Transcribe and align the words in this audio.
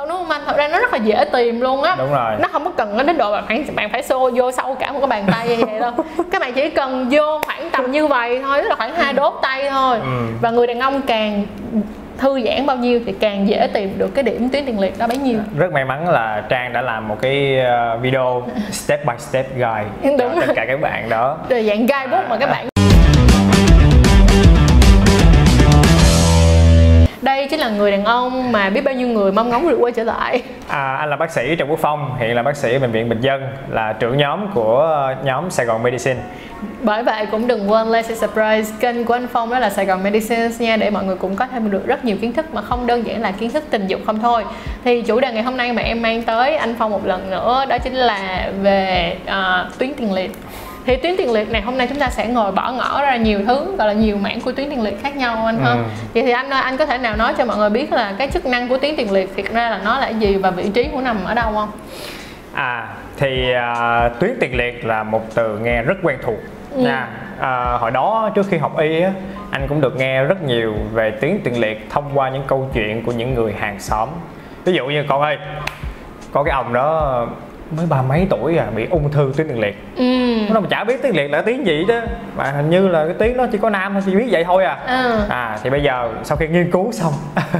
Còn 0.00 0.08
đúng 0.08 0.18
không 0.18 0.30
anh 0.30 0.42
thật 0.46 0.56
ra 0.56 0.68
nó 0.68 0.78
rất 0.80 0.92
là 0.92 0.98
dễ 0.98 1.24
tìm 1.32 1.60
luôn 1.60 1.82
á. 1.82 1.94
Đúng 1.98 2.12
rồi. 2.12 2.34
Nó 2.40 2.48
không 2.52 2.64
có 2.64 2.70
cần 2.70 3.06
đến 3.06 3.18
độ 3.18 3.32
bạn 3.32 3.44
phải 3.48 3.64
bạn 3.74 3.90
phải 3.92 4.02
xô 4.02 4.30
vô 4.34 4.52
sâu 4.52 4.74
cả 4.74 4.92
một 4.92 4.98
cái 5.00 5.06
bàn 5.08 5.24
tay 5.32 5.48
như 5.48 5.64
vậy 5.64 5.80
đâu. 5.80 5.92
Các 6.30 6.40
bạn 6.40 6.52
chỉ 6.52 6.70
cần 6.70 7.08
vô 7.10 7.40
khoảng 7.46 7.70
tầm 7.70 7.90
như 7.90 8.06
vậy 8.06 8.40
thôi 8.42 8.62
tức 8.62 8.68
là 8.68 8.74
khoảng 8.76 8.94
hai 8.94 9.12
đốt 9.12 9.32
tay 9.42 9.70
thôi. 9.70 9.98
Ừ. 10.02 10.26
và 10.40 10.50
người 10.50 10.66
đàn 10.66 10.80
ông 10.80 11.02
càng 11.02 11.44
thư 12.18 12.40
giãn 12.40 12.66
bao 12.66 12.76
nhiêu 12.76 13.00
thì 13.06 13.12
càng 13.20 13.48
dễ 13.48 13.66
tìm 13.72 13.98
được 13.98 14.14
cái 14.14 14.22
điểm 14.22 14.48
tuyến 14.48 14.66
tiền 14.66 14.80
liệt 14.80 14.98
đó 14.98 15.06
bấy 15.06 15.18
nhiêu. 15.18 15.38
Rất 15.58 15.72
may 15.72 15.84
mắn 15.84 16.08
là 16.08 16.42
trang 16.48 16.72
đã 16.72 16.82
làm 16.82 17.08
một 17.08 17.16
cái 17.20 17.58
ờ, 17.60 17.96
video 18.02 18.42
step 18.70 19.04
by 19.04 19.14
step 19.18 19.46
guide 19.54 19.84
Đúng 20.02 20.18
cho 20.18 20.24
rồi. 20.28 20.46
tất 20.46 20.52
cả 20.56 20.64
các 20.68 20.80
bạn 20.80 21.08
đó. 21.08 21.38
Rồi 21.48 21.62
dạng 21.62 21.86
guidebook 21.86 22.28
mà 22.28 22.36
các 22.40 22.50
bạn 22.50 22.69
là 27.60 27.68
người 27.68 27.90
đàn 27.90 28.04
ông 28.04 28.52
mà 28.52 28.70
biết 28.70 28.84
bao 28.84 28.94
nhiêu 28.94 29.08
người 29.08 29.32
mong 29.32 29.48
ngóng 29.48 29.68
được 29.68 29.76
quay 29.80 29.92
trở 29.92 30.04
lại. 30.04 30.42
À, 30.68 30.96
anh 30.96 31.10
là 31.10 31.16
bác 31.16 31.30
sĩ 31.30 31.56
Trần 31.56 31.70
Quốc 31.70 31.78
Phong, 31.82 32.16
hiện 32.18 32.34
là 32.36 32.42
bác 32.42 32.56
sĩ 32.56 32.78
bệnh 32.78 32.92
viện 32.92 33.08
Bình 33.08 33.20
Dân, 33.20 33.42
là 33.68 33.92
trưởng 33.92 34.16
nhóm 34.16 34.52
của 34.54 35.08
nhóm 35.24 35.50
Sài 35.50 35.66
Gòn 35.66 35.82
Medicine. 35.82 36.20
bởi 36.82 37.02
vậy 37.02 37.26
cũng 37.26 37.46
đừng 37.46 37.70
quên 37.70 37.92
like, 37.92 38.02
subscribe. 38.02 38.62
Kênh 38.80 39.04
của 39.04 39.14
anh 39.14 39.26
Phong 39.32 39.50
đó 39.50 39.58
là 39.58 39.70
Sài 39.70 39.86
Gòn 39.86 40.02
Medicines 40.02 40.60
nha 40.60 40.76
để 40.76 40.90
mọi 40.90 41.04
người 41.04 41.16
cũng 41.16 41.36
có 41.36 41.46
thêm 41.46 41.70
được 41.70 41.86
rất 41.86 42.04
nhiều 42.04 42.16
kiến 42.20 42.32
thức 42.32 42.54
mà 42.54 42.62
không 42.62 42.86
đơn 42.86 43.06
giản 43.06 43.22
là 43.22 43.32
kiến 43.32 43.50
thức 43.50 43.64
tình 43.70 43.86
dục 43.86 44.00
không 44.06 44.18
thôi. 44.18 44.44
Thì 44.84 45.02
chủ 45.02 45.20
đề 45.20 45.32
ngày 45.32 45.42
hôm 45.42 45.56
nay 45.56 45.72
mà 45.72 45.82
em 45.82 46.02
mang 46.02 46.22
tới 46.22 46.56
anh 46.56 46.74
Phong 46.78 46.90
một 46.90 47.06
lần 47.06 47.30
nữa 47.30 47.64
đó 47.68 47.78
chính 47.78 47.94
là 47.94 48.50
về 48.62 49.16
à, 49.26 49.66
tuyến 49.78 49.94
tiền 49.94 50.12
liệt 50.12 50.32
thì 50.86 50.96
tuyến 50.96 51.14
tiền 51.18 51.32
liệt 51.32 51.50
này 51.50 51.62
hôm 51.62 51.78
nay 51.78 51.86
chúng 51.86 51.98
ta 51.98 52.10
sẽ 52.10 52.26
ngồi 52.26 52.52
bỏ 52.52 52.72
ngỏ 52.72 53.02
ra 53.02 53.16
nhiều 53.16 53.40
thứ 53.46 53.76
gọi 53.76 53.86
là 53.88 53.92
nhiều 53.92 54.16
mảng 54.16 54.40
của 54.40 54.52
tuyến 54.52 54.70
tiền 54.70 54.82
liệt 54.82 55.02
khác 55.02 55.16
nhau 55.16 55.46
anh 55.46 55.58
ha 55.64 55.72
Ừ. 55.72 55.78
vậy 56.14 56.22
thì 56.22 56.30
anh 56.30 56.50
anh 56.50 56.76
có 56.76 56.86
thể 56.86 56.98
nào 56.98 57.16
nói 57.16 57.34
cho 57.38 57.44
mọi 57.44 57.56
người 57.56 57.70
biết 57.70 57.92
là 57.92 58.14
cái 58.18 58.28
chức 58.28 58.46
năng 58.46 58.68
của 58.68 58.78
tuyến 58.78 58.96
tiền 58.96 59.12
liệt 59.12 59.28
thiệt 59.36 59.50
ra 59.52 59.70
là 59.70 59.80
nó 59.84 59.98
là 59.98 60.08
gì 60.08 60.36
và 60.36 60.50
vị 60.50 60.70
trí 60.74 60.88
của 60.92 61.00
nằm 61.00 61.24
ở 61.24 61.34
đâu 61.34 61.52
không 61.54 61.68
À, 62.54 62.88
thì 63.16 63.52
à, 63.52 64.08
tuyến 64.20 64.30
tiền 64.40 64.56
liệt 64.56 64.84
là 64.84 65.02
một 65.02 65.34
từ 65.34 65.58
nghe 65.58 65.82
rất 65.82 65.94
quen 66.02 66.18
thuộc 66.22 66.38
Ừ. 66.74 66.82
nha. 66.82 67.08
À, 67.40 67.76
hồi 67.80 67.90
đó 67.90 68.30
trước 68.34 68.46
khi 68.50 68.56
học 68.58 68.78
y 68.78 69.00
á, 69.00 69.12
anh 69.50 69.68
cũng 69.68 69.80
được 69.80 69.96
nghe 69.96 70.24
rất 70.24 70.42
nhiều 70.42 70.74
về 70.92 71.10
tuyến 71.10 71.38
tiền 71.44 71.60
liệt 71.60 71.86
thông 71.90 72.10
qua 72.14 72.28
những 72.30 72.42
câu 72.46 72.70
chuyện 72.74 73.02
của 73.04 73.12
những 73.12 73.34
người 73.34 73.52
hàng 73.52 73.80
xóm. 73.80 74.08
Ví 74.64 74.72
dụ 74.72 74.86
như 74.86 75.04
con 75.08 75.22
ơi, 75.22 75.38
có 76.32 76.42
cái 76.42 76.52
ông 76.54 76.72
đó 76.72 77.26
mới 77.76 77.86
ba 77.86 78.02
mấy 78.02 78.26
tuổi 78.30 78.56
à 78.58 78.66
bị 78.76 78.86
ung 78.90 79.10
thư 79.12 79.32
tuyến 79.36 79.48
tiền 79.48 79.60
liệt 79.60 79.76
ừ 79.96 80.04
nó 80.50 80.60
mà 80.60 80.66
chả 80.70 80.84
biết 80.84 81.02
tiếng 81.02 81.16
liệt 81.16 81.30
là 81.30 81.42
tiếng 81.42 81.66
gì 81.66 81.84
chứ 81.88 82.00
mà 82.36 82.44
hình 82.44 82.70
như 82.70 82.88
là 82.88 83.04
cái 83.04 83.14
tiếng 83.18 83.36
đó 83.36 83.46
chỉ 83.52 83.58
có 83.58 83.70
nam 83.70 83.92
thôi 83.92 84.02
chỉ 84.06 84.14
biết 84.14 84.28
vậy 84.30 84.44
thôi 84.44 84.64
à 84.64 84.76
Ừ. 84.86 85.18
à 85.28 85.58
thì 85.62 85.70
bây 85.70 85.82
giờ 85.82 86.08
sau 86.24 86.36
khi 86.36 86.48
nghiên 86.48 86.70
cứu 86.70 86.92
xong 86.92 87.12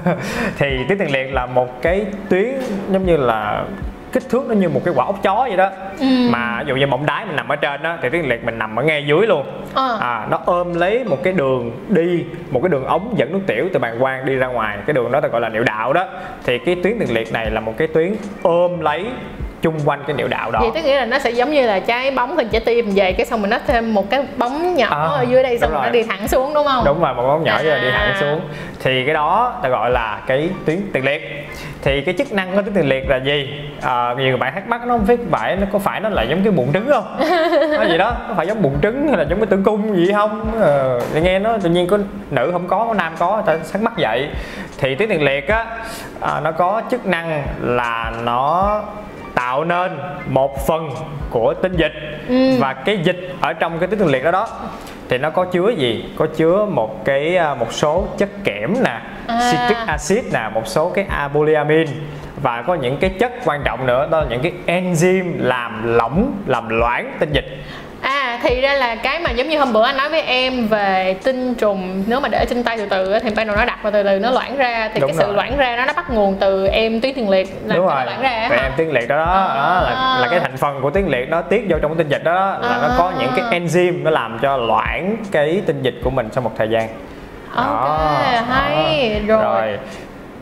thì 0.58 0.66
tiếng 0.88 0.98
tiền 0.98 1.12
liệt 1.12 1.32
là 1.34 1.46
một 1.46 1.82
cái 1.82 2.06
tuyến 2.28 2.48
giống 2.90 3.06
như 3.06 3.16
là 3.16 3.64
kích 4.12 4.22
thước 4.30 4.44
nó 4.48 4.54
như 4.54 4.68
một 4.68 4.80
cái 4.84 4.94
quả 4.96 5.04
ốc 5.06 5.22
chó 5.22 5.46
vậy 5.48 5.56
đó 5.56 5.70
Ừ. 6.00 6.06
mà 6.30 6.62
ví 6.62 6.68
dụ 6.68 6.76
như 6.76 6.86
mỏng 6.86 7.06
đáy 7.06 7.26
mình 7.26 7.36
nằm 7.36 7.48
ở 7.48 7.56
trên 7.56 7.82
đó 7.82 7.96
thì 8.02 8.08
tiếng 8.10 8.28
liệt 8.28 8.44
mình 8.44 8.58
nằm 8.58 8.76
ở 8.76 8.82
ngay 8.82 9.06
dưới 9.06 9.26
luôn 9.26 9.46
Ờ. 9.74 9.98
à, 10.00 10.26
nó 10.30 10.38
ôm 10.44 10.74
lấy 10.74 11.04
một 11.04 11.18
cái 11.22 11.32
đường 11.32 11.70
đi 11.88 12.24
một 12.50 12.60
cái 12.62 12.68
đường 12.68 12.84
ống 12.84 13.14
dẫn 13.16 13.32
nước 13.32 13.40
tiểu 13.46 13.68
từ 13.72 13.78
bàng 13.78 13.98
quang 14.00 14.24
đi 14.26 14.34
ra 14.36 14.46
ngoài 14.46 14.78
cái 14.86 14.94
đường 14.94 15.12
đó 15.12 15.20
ta 15.20 15.28
gọi 15.28 15.40
là 15.40 15.48
niệu 15.48 15.64
đạo 15.64 15.92
đó 15.92 16.04
thì 16.44 16.58
cái 16.58 16.76
tuyến 16.84 16.98
tiền 16.98 17.14
liệt 17.14 17.32
này 17.32 17.50
là 17.50 17.60
một 17.60 17.74
cái 17.78 17.88
tuyến 17.88 18.14
ôm 18.42 18.80
lấy 18.80 19.06
chung 19.62 19.74
quanh 19.84 20.02
cái 20.06 20.16
niệu 20.16 20.28
đạo 20.28 20.50
đó. 20.50 20.58
Vậy 20.60 20.70
tức 20.74 20.84
nghĩa 20.84 20.96
là 20.96 21.04
nó 21.04 21.18
sẽ 21.18 21.30
giống 21.30 21.50
như 21.50 21.66
là 21.66 21.78
trái 21.80 22.10
bóng 22.10 22.36
hình 22.36 22.48
trái 22.48 22.60
tim 22.60 22.90
về 22.94 23.12
cái 23.12 23.26
xong 23.26 23.42
mình 23.42 23.50
nó 23.50 23.58
thêm 23.66 23.94
một 23.94 24.10
cái 24.10 24.24
bóng 24.36 24.74
nhỏ 24.74 24.88
À, 24.90 25.18
ở 25.18 25.22
dưới 25.28 25.42
đây 25.42 25.58
xong 25.58 25.72
rồi 25.72 25.80
nó 25.84 25.90
đi 25.90 26.02
thẳng 26.02 26.28
xuống 26.28 26.54
đúng 26.54 26.66
không? 26.66 26.84
Đúng 26.84 27.00
rồi 27.00 27.14
một 27.14 27.22
bóng 27.26 27.44
nhỏ 27.44 27.62
rồi 27.62 27.80
đi 27.80 27.88
À. 27.88 27.92
thẳng 27.98 28.16
xuống. 28.20 28.40
Thì 28.82 29.04
cái 29.04 29.14
đó 29.14 29.54
ta 29.62 29.68
gọi 29.68 29.90
là 29.90 30.20
cái 30.26 30.48
tuyến 30.66 30.80
tiền 30.92 31.04
liệt. 31.04 31.46
Thì 31.82 32.00
cái 32.00 32.14
chức 32.18 32.32
năng 32.32 32.56
của 32.56 32.62
tuyến 32.62 32.74
tiền 32.74 32.88
liệt 32.88 33.08
là 33.10 33.16
gì? 33.16 33.48
À, 33.82 34.14
nhiều 34.18 34.36
bạn 34.36 34.54
thắc 34.54 34.68
mắc 34.68 34.86
nó 34.86 34.98
không 34.98 35.06
biết 35.06 35.20
phải 35.30 35.56
nó 35.56 35.66
có 35.72 35.78
phải 35.78 36.00
nó 36.00 36.08
là 36.08 36.22
giống 36.22 36.42
cái 36.44 36.52
bụng 36.52 36.70
trứng 36.72 36.86
không? 36.90 37.16
Nó 37.78 37.84
gì 37.84 37.98
đó 37.98 38.12
nó 38.28 38.34
phải 38.36 38.46
giống 38.46 38.62
bụng 38.62 38.78
trứng 38.82 39.08
hay 39.08 39.16
là 39.18 39.24
giống 39.30 39.38
cái 39.40 39.46
tử 39.46 39.58
cung 39.64 39.96
gì 39.96 40.12
không? 40.12 40.50
Thì 41.14 41.20
nghe 41.20 41.38
nó 41.38 41.58
tự 41.62 41.70
nhiên 41.70 41.86
có 41.86 41.98
nữ 42.30 42.50
không 42.52 42.68
có 42.68 42.84
có 42.88 42.94
nam 42.94 43.12
có 43.18 43.42
ta 43.46 43.56
thắc 43.72 43.82
mắc 43.82 43.92
vậy. 43.98 44.28
Thì 44.78 44.94
tuyến 44.94 45.08
tiền 45.08 45.22
liệt 45.22 45.48
á 45.48 45.66
à, 46.20 46.40
nó 46.40 46.52
có 46.52 46.82
chức 46.90 47.06
năng 47.06 47.42
là 47.60 48.12
nó 48.24 48.82
tạo 49.50 49.64
nên 49.64 49.90
một 50.28 50.66
phần 50.66 50.90
của 51.30 51.54
tinh 51.54 51.76
dịch 51.76 51.92
Ừ. 52.28 52.56
và 52.60 52.72
cái 52.72 52.98
dịch 53.04 53.34
ở 53.40 53.52
trong 53.52 53.78
cái 53.78 53.86
tuyến 53.88 53.98
tiền 53.98 54.08
liệt 54.08 54.24
đó 54.24 54.30
đó 54.30 54.48
thì 55.08 55.18
nó 55.18 55.30
có 55.30 55.44
chứa 55.44 55.70
gì 55.70 56.04
có 56.16 56.26
chứa 56.36 56.64
một 56.70 57.04
cái 57.04 57.36
à, 57.36 57.54
một 57.54 57.72
số 57.72 58.04
chất 58.18 58.28
kẽm 58.44 58.74
nè 58.84 59.00
À. 59.26 59.52
citric 59.52 59.76
acid 59.86 60.34
nè 60.34 60.48
một 60.54 60.66
số 60.66 60.90
cái 60.90 61.04
apolyamine 61.08 61.90
và 62.42 62.62
có 62.62 62.74
những 62.74 62.96
cái 63.00 63.10
chất 63.20 63.32
quan 63.44 63.60
trọng 63.64 63.86
nữa 63.86 64.08
đó 64.10 64.20
là 64.20 64.26
những 64.30 64.42
cái 64.42 64.52
enzyme 64.66 65.32
làm 65.38 65.96
lỏng 65.96 66.32
làm 66.46 66.68
loãng 66.68 67.16
tinh 67.20 67.32
dịch 67.32 67.46
thì 68.42 68.60
ra 68.60 68.74
là 68.74 68.94
cái 68.94 69.20
mà 69.20 69.30
giống 69.30 69.48
như 69.48 69.58
hôm 69.58 69.72
bữa 69.72 69.84
anh 69.84 69.96
nói 69.96 70.08
với 70.08 70.20
em 70.20 70.66
về 70.68 71.16
tinh 71.24 71.54
trùng 71.54 72.04
nếu 72.06 72.20
mà 72.20 72.28
để 72.28 72.46
trên 72.48 72.64
tay 72.64 72.78
từ 72.78 72.86
từ 72.86 73.18
thì 73.18 73.30
ban 73.36 73.46
đầu 73.46 73.56
nó 73.56 73.64
đặt 73.64 73.78
và 73.82 73.90
từ 73.90 74.02
từ 74.02 74.18
nó 74.18 74.30
loãng 74.30 74.56
ra 74.56 74.90
thì 74.94 75.00
Đúng 75.00 75.10
cái 75.10 75.16
sự 75.18 75.26
rồi. 75.26 75.34
loãng 75.36 75.56
ra 75.56 75.76
nó 75.76 75.84
nó 75.86 75.92
bắt 75.92 76.10
nguồn 76.10 76.36
từ 76.40 76.66
em 76.66 77.00
tuyến 77.00 77.14
tiền 77.14 77.30
liệt 77.30 77.48
làm 77.66 77.76
đúng 77.76 77.86
rồi 77.86 77.94
nó 77.96 78.04
loãng 78.04 78.20
ra 78.20 78.48
em 78.62 78.72
tiếng 78.76 78.92
liệt 78.92 79.08
đó, 79.08 79.16
đó, 79.16 79.24
đó 79.56 79.80
là, 79.84 80.18
là 80.20 80.28
cái 80.30 80.40
thành 80.40 80.56
phần 80.56 80.80
của 80.82 80.90
tiếng 80.90 81.08
liệt 81.08 81.30
đó 81.30 81.42
tiết 81.42 81.64
vô 81.70 81.76
trong 81.82 81.90
cái 81.90 81.98
tinh 81.98 82.08
dịch 82.08 82.24
đó, 82.24 82.58
đó 82.62 82.68
là 82.68 82.78
nó 82.82 82.94
có 82.98 83.12
những 83.18 83.30
cái 83.36 83.60
enzyme 83.60 84.02
nó 84.02 84.10
làm 84.10 84.38
cho 84.42 84.56
loãng 84.56 85.16
cái 85.32 85.62
tinh 85.66 85.82
dịch 85.82 85.94
của 86.04 86.10
mình 86.10 86.28
sau 86.32 86.42
một 86.42 86.52
thời 86.58 86.68
gian. 86.68 86.88
Ok 87.54 87.66
Đó, 87.66 88.10
hay. 88.48 89.22
Đó. 89.26 89.42
rồi, 89.42 89.78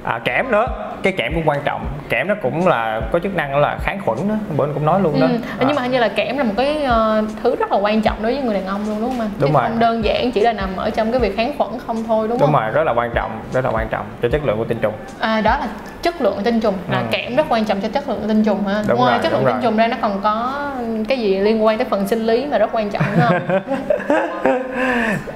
À, 0.05 0.21
kẽm 0.25 0.51
nữa 0.51 0.67
cái 1.03 1.13
kẽm 1.13 1.33
cũng 1.35 1.49
quan 1.49 1.61
trọng 1.65 1.87
kẽm 2.09 2.29
nó 2.29 2.35
cũng 2.43 2.69
là 2.69 3.01
có 3.13 3.19
chức 3.19 3.35
năng 3.37 3.57
là 3.57 3.79
kháng 3.81 4.01
khuẩn 4.05 4.19
đó 4.29 4.35
bữa 4.57 4.65
anh 4.67 4.75
cũng 4.75 4.87
nói 4.87 5.01
luôn 5.01 5.21
đó 5.21 5.27
Ừ. 5.27 5.39
nhưng 5.67 5.75
mà 5.77 5.81
À, 5.81 5.83
hình 5.83 5.93
như 5.93 5.99
là 5.99 6.09
kẽm 6.09 6.39
là 6.39 6.45
một 6.45 6.53
cái 6.57 6.83
ờ, 6.85 7.23
thứ 7.43 7.57
rất 7.57 7.73
là 7.73 7.79
quan 7.79 8.03
trọng 8.03 8.23
đối 8.23 8.35
với 8.35 8.43
người 8.43 8.55
đàn 8.55 8.67
ông 8.67 8.81
luôn 8.89 9.01
đúng 9.01 9.11
không 9.11 9.21
anh? 9.21 9.31
Đúng 9.39 9.49
Chứ 9.51 9.55
rồi. 9.55 9.63
không 9.69 9.79
đơn 9.79 10.05
giản 10.05 10.31
chỉ 10.33 10.41
là 10.41 10.53
nằm 10.53 10.77
ở 10.77 10.91
trong 10.91 11.11
cái 11.13 11.21
việc 11.21 11.37
kháng 11.37 11.53
khuẩn 11.59 11.71
không 11.87 12.05
thôi 12.07 12.29
đúng, 12.29 12.39
đúng 12.39 12.53
không? 12.53 12.61
rồi 12.63 12.71
rất 12.71 12.85
là 12.85 12.93
quan 12.93 13.11
trọng 13.15 13.31
rất 13.53 13.65
là 13.65 13.71
quan 13.71 13.89
trọng 13.89 14.07
cho 14.23 14.29
chất 14.29 14.45
lượng 14.45 14.59
của 14.59 14.65
tinh 14.65 14.79
trùng 14.83 14.95
À, 15.21 15.41
đó 15.41 15.51
là 15.61 15.67
chất 16.03 16.21
lượng 16.23 16.39
tinh 16.45 16.61
trùng 16.61 16.75
là 16.91 16.99
Ừ. 16.99 17.05
kẽm 17.11 17.37
rất 17.37 17.47
quan 17.49 17.65
trọng 17.65 17.81
cho 17.81 17.89
chất 17.89 18.09
lượng 18.09 18.25
tinh 18.29 18.45
trùng 18.45 18.67
ha. 18.67 18.83
Đúng 18.89 18.99
Ngoài 18.99 19.13
rồi, 19.13 19.23
chất 19.23 19.33
lượng 19.33 19.43
tinh 19.45 19.55
rồi. 19.55 19.63
trùng 19.63 19.77
ra 19.77 19.87
nó 19.87 19.97
còn 20.03 20.21
có 20.23 20.65
cái 21.09 21.19
gì 21.19 21.39
liên 21.39 21.65
quan 21.65 21.79
tới 21.79 21.87
phần 21.91 22.09
sinh 22.09 22.27
lý 22.27 22.47
mà 22.47 22.59
rất 22.59 22.71
quan 22.73 22.91
trọng 22.91 23.03
đúng 23.17 23.25
không? 23.29 23.39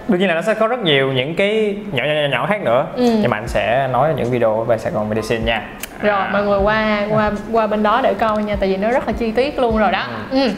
đương 0.09 0.21
nhiên 0.21 0.29
là 0.29 0.35
nó 0.35 0.43
sẽ 0.43 0.55
có 0.55 0.67
rất 0.67 0.81
nhiều 0.81 1.13
những 1.13 1.35
cái 1.35 1.77
nhỏ 1.93 2.05
nhỏ 2.05 2.13
nhỏ, 2.15 2.29
nhỏ 2.31 2.47
khác 2.47 2.61
nữa 2.63 2.87
Ừ. 2.97 3.03
nhưng 3.21 3.31
mà 3.31 3.37
anh 3.37 3.49
sẽ 3.49 3.89
nói 3.93 4.15
những 4.17 4.31
video 4.31 4.65
về 4.65 4.79
Sài 4.79 4.93
Gòn 4.93 5.09
Medicine 5.09 5.45
nha 5.45 5.63
rồi 6.03 6.13
À, 6.17 6.31
mọi 6.33 6.43
người 6.45 6.59
qua 6.59 7.07
qua 7.11 7.31
qua 7.53 7.67
bên 7.67 7.83
đó 7.83 8.01
để 8.03 8.15
coi 8.15 8.43
nha 8.43 8.57
tại 8.61 8.69
vì 8.69 8.77
nó 8.77 8.91
rất 8.91 9.07
là 9.07 9.13
chi 9.13 9.31
tiết 9.31 9.59
luôn 9.59 9.79
rồi 9.79 9.93
đó. 9.93 10.05
Ừ. 10.31 10.51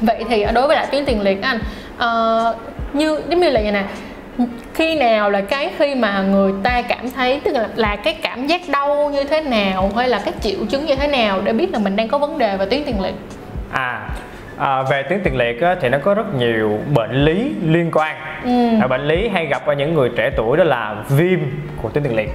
Vậy 0.00 0.24
thì 0.28 0.46
đối 0.54 0.66
với 0.66 0.76
lại 0.76 0.86
tuyến 0.92 1.04
tiền 1.04 1.20
liệt 1.20 1.42
anh 1.42 1.58
ờ, 1.98 2.54
như 2.92 3.20
giống 3.28 3.40
như 3.40 3.50
là 3.50 3.60
vậy 3.62 3.72
nè 3.72 3.82
khi 4.74 4.94
nào 4.94 5.30
là 5.30 5.40
cái 5.40 5.70
khi 5.78 5.94
mà 5.94 6.22
người 6.22 6.52
ta 6.62 6.82
cảm 6.82 7.10
thấy 7.10 7.40
tức 7.44 7.52
là 7.52 7.68
là 7.76 7.96
cái 7.96 8.16
cảm 8.22 8.46
giác 8.46 8.60
đau 8.68 9.10
như 9.10 9.24
thế 9.24 9.40
nào 9.40 9.90
hay 9.96 10.08
là 10.08 10.22
cái 10.24 10.34
triệu 10.40 10.66
chứng 10.68 10.86
như 10.86 10.96
thế 10.96 11.08
nào 11.08 11.40
để 11.44 11.52
biết 11.52 11.72
là 11.72 11.78
mình 11.78 11.96
đang 11.96 12.08
có 12.08 12.18
vấn 12.18 12.38
đề 12.38 12.56
về 12.56 12.66
tuyến 12.66 12.84
tiền 12.84 13.00
liệt? 13.00 13.14
À, 13.72 14.08
à 14.56 14.82
về 14.82 15.02
tuyến 15.02 15.20
tiền 15.24 15.36
liệt 15.36 15.60
á, 15.60 15.76
thì 15.80 15.88
nó 15.88 15.98
có 15.98 16.14
rất 16.14 16.34
nhiều 16.34 16.78
bệnh 16.94 17.24
lý 17.24 17.54
liên 17.66 17.90
quan. 17.92 18.16
Ừ. 18.44 18.80
à, 18.80 18.86
bệnh 18.86 19.08
lý 19.08 19.28
hay 19.28 19.46
gặp 19.46 19.66
ở 19.66 19.74
những 19.74 19.94
người 19.94 20.10
trẻ 20.16 20.30
tuổi 20.36 20.56
đó 20.56 20.64
là 20.64 20.96
viêm 21.08 21.38
của 21.82 21.88
tuyến 21.88 22.04
tiền 22.04 22.16
liệt. 22.16 22.30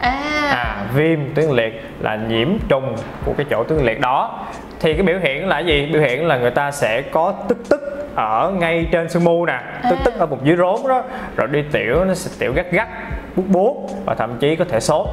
À, 0.00 0.20
à, 0.50 0.84
viêm 0.94 1.18
tuyến 1.34 1.50
liệt 1.50 1.84
là 2.00 2.16
nhiễm 2.16 2.48
trùng 2.68 2.96
của 3.24 3.32
cái 3.36 3.46
chỗ 3.50 3.64
tuyến 3.64 3.78
liệt 3.78 4.00
đó. 4.00 4.46
Thì 4.80 4.94
cái 4.94 5.02
biểu 5.02 5.18
hiện 5.22 5.48
là 5.48 5.58
gì? 5.58 5.88
Biểu 5.92 6.02
hiện 6.02 6.26
là 6.26 6.38
người 6.38 6.50
ta 6.50 6.70
sẽ 6.70 7.02
có 7.02 7.34
tức 7.48 7.58
tức 7.68 7.91
ở 8.14 8.52
ngay 8.58 8.88
trên 8.92 9.06
mu 9.24 9.46
nè. 9.46 9.60
Tức 9.90 9.98
tức 10.04 10.14
ở 10.18 10.26
vùng 10.26 10.46
dưới 10.46 10.56
rốn 10.56 10.76
đó. 10.88 11.02
Rồi 11.36 11.48
đi 11.48 11.62
tiểu 11.72 12.04
nó 12.04 12.14
sẽ 12.14 12.30
tiểu 12.38 12.52
gắt 12.52 12.66
gắt 12.70 12.88
buốt 13.36 13.44
buốt 13.48 13.90
và 14.06 14.14
thậm 14.14 14.38
chí 14.40 14.56
có 14.56 14.64
thể 14.64 14.80
sốt. 14.80 15.06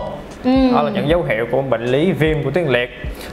Ừ. 0.43 0.51
đó 0.73 0.81
là 0.81 0.91
những 0.91 1.09
dấu 1.09 1.23
hiệu 1.23 1.47
của 1.51 1.61
bệnh 1.61 1.85
lý 1.85 2.11
viêm 2.11 2.43
của 2.43 2.51
tuyến 2.51 2.65
liệt 2.67 2.89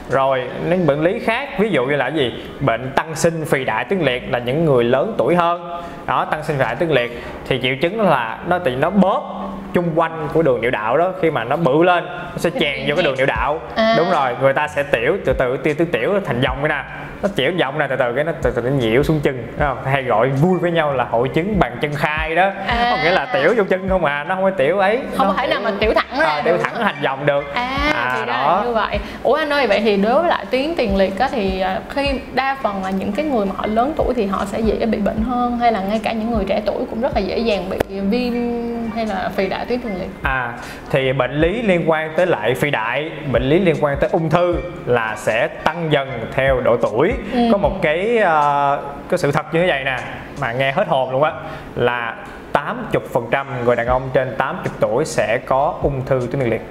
rồi 0.09 0.43
những 0.69 0.87
bệnh 0.87 1.03
lý 1.03 1.19
khác 1.19 1.49
ví 1.59 1.69
dụ 1.69 1.85
như 1.85 1.95
là 1.95 2.07
gì? 2.07 2.43
Bệnh 2.59 2.91
tăng 2.95 3.15
sinh 3.15 3.45
phì 3.45 3.65
đại 3.65 3.85
tuyến 3.85 3.99
liệt 3.99 4.31
là 4.31 4.39
những 4.39 4.65
người 4.65 4.83
lớn 4.83 5.15
tuổi 5.17 5.35
hơn. 5.35 5.81
Đó 6.05 6.25
tăng 6.25 6.43
sinh 6.43 6.57
phì 6.57 6.63
đại 6.63 6.75
tuyến 6.75 6.89
liệt 6.89 7.23
thì 7.47 7.59
triệu 7.61 7.75
chứng 7.81 8.01
là 8.01 8.39
nó 8.47 8.59
thì 8.65 8.75
nó 8.75 8.89
bóp 8.89 9.51
chung 9.73 9.91
quanh 9.95 10.27
của 10.33 10.41
đường 10.41 10.61
niệu 10.61 10.71
đạo 10.71 10.97
đó. 10.97 11.11
Khi 11.21 11.31
mà 11.31 11.43
nó 11.43 11.55
bự 11.55 11.83
lên 11.83 12.05
nó 12.05 12.37
sẽ 12.37 12.49
chèn 12.59 12.83
vô 12.87 12.95
cái 12.95 13.03
đường 13.03 13.17
niệu 13.17 13.25
đạo. 13.25 13.59
À. 13.75 13.95
đúng 13.97 14.11
rồi 14.11 14.35
người 14.41 14.53
ta 14.53 14.67
sẽ 14.67 14.83
tiểu 14.83 15.17
từ 15.25 15.33
từ 15.33 15.57
tiêu 15.57 15.73
tiêu 15.73 15.87
tiểu 15.91 16.13
thành 16.25 16.41
dòng 16.41 16.57
cái 16.61 16.69
nè 16.69 16.83
nó 17.21 17.29
tiểu 17.35 17.51
dòng 17.51 17.79
nè 17.79 17.87
từ 17.89 17.95
từ 17.95 18.13
cái 18.13 18.23
nó 18.23 18.31
từ 18.41 18.51
từ 18.51 18.61
nó 18.61 18.69
nhiễu 18.69 19.03
xuống 19.03 19.19
chân 19.23 19.47
đúng 19.47 19.67
không? 19.67 19.77
hay 19.85 20.03
gọi 20.03 20.29
vui 20.29 20.59
với 20.59 20.71
nhau 20.71 20.93
là 20.93 21.03
hội 21.03 21.29
chứng 21.29 21.59
bàn 21.59 21.77
chân 21.81 21.95
khai 21.95 22.35
đó. 22.35 22.49
À. 22.67 22.91
có 22.91 23.03
nghĩa 23.03 23.11
là 23.11 23.25
tiểu 23.33 23.53
vô 23.57 23.63
chân 23.69 23.89
không 23.89 24.05
à 24.05 24.23
nó 24.23 24.35
không 24.35 24.43
có 24.43 24.49
tiểu 24.49 24.79
ấy. 24.79 24.99
Không 25.17 25.27
có 25.27 25.33
thể 25.33 25.47
nào 25.47 25.59
mà 25.63 25.71
tiểu 25.79 25.93
thẳng 25.95 26.19
ra 26.19 26.25
à, 26.25 26.41
tiểu 26.45 26.57
thẳng 26.57 26.73
thành 26.79 26.95
dòng 27.01 27.25
được. 27.25 27.53
À, 27.53 28.11
thì 28.13 28.19
ra 28.19 28.25
đó. 28.25 28.57
là 28.59 28.65
như 28.65 28.73
vậy. 28.73 28.99
Ủa 29.23 29.33
anh 29.33 29.53
ơi 29.53 29.67
vậy 29.67 29.76
vậy 29.77 29.83
thì 29.83 30.03
đối 30.03 30.21
với 30.21 30.29
lại 30.29 30.45
tuyến 30.51 30.75
tiền 30.77 30.95
liệt 30.95 31.19
á, 31.19 31.29
thì 31.31 31.59
à, 31.59 31.81
khi 31.89 32.19
đa 32.33 32.57
phần 32.61 32.83
là 32.83 32.89
những 32.89 33.11
cái 33.11 33.25
người 33.25 33.45
mà 33.45 33.51
họ 33.57 33.67
lớn 33.67 33.93
tuổi 33.97 34.13
thì 34.15 34.25
họ 34.25 34.45
sẽ 34.45 34.59
dễ 34.59 34.85
bị 34.85 34.97
bệnh 34.97 35.21
hơn 35.21 35.57
hay 35.57 35.71
là 35.71 35.81
ngay 35.81 35.99
cả 36.03 36.11
những 36.11 36.31
người 36.31 36.45
trẻ 36.47 36.61
tuổi 36.65 36.85
cũng 36.89 37.01
rất 37.01 37.15
là 37.15 37.19
dễ 37.19 37.37
dàng 37.37 37.69
bị 37.69 37.99
viêm 37.99 38.33
hay 38.95 39.05
là 39.05 39.31
phì 39.35 39.49
đại 39.49 39.65
tuyến 39.65 39.79
tiền 39.79 39.95
liệt 39.99 40.09
à 40.23 40.53
thì 40.89 41.13
bệnh 41.13 41.31
lý 41.31 41.61
liên 41.61 41.89
quan 41.89 42.13
tới 42.17 42.27
lại 42.27 42.55
phi 42.55 42.71
đại 42.71 43.11
bệnh 43.31 43.43
lý 43.43 43.59
liên 43.59 43.75
quan 43.81 43.97
tới 43.99 44.09
ung 44.13 44.29
thư 44.29 44.55
là 44.85 45.15
sẽ 45.17 45.47
tăng 45.47 45.91
dần 45.91 46.27
theo 46.31 46.61
độ 46.61 46.77
tuổi 46.77 47.13
ừ. 47.33 47.39
có 47.51 47.57
một 47.57 47.81
cái 47.81 48.17
uh, 48.17 48.79
cái 49.09 49.17
sự 49.17 49.31
thật 49.31 49.45
như 49.53 49.59
thế 49.61 49.67
này 49.67 49.83
nè 49.83 49.99
mà 50.41 50.51
nghe 50.51 50.71
hết 50.71 50.87
hồn 50.87 51.11
luôn 51.11 51.23
á 51.23 51.31
là 51.75 52.15
80% 52.53 53.45
người 53.65 53.75
đàn 53.75 53.87
ông 53.87 54.09
trên 54.13 54.35
80 54.37 54.73
tuổi 54.79 55.05
sẽ 55.05 55.37
có 55.37 55.75
ung 55.81 56.05
thư 56.05 56.19
tuyến 56.31 56.41
tiền 56.41 56.49
liệt 56.49 56.61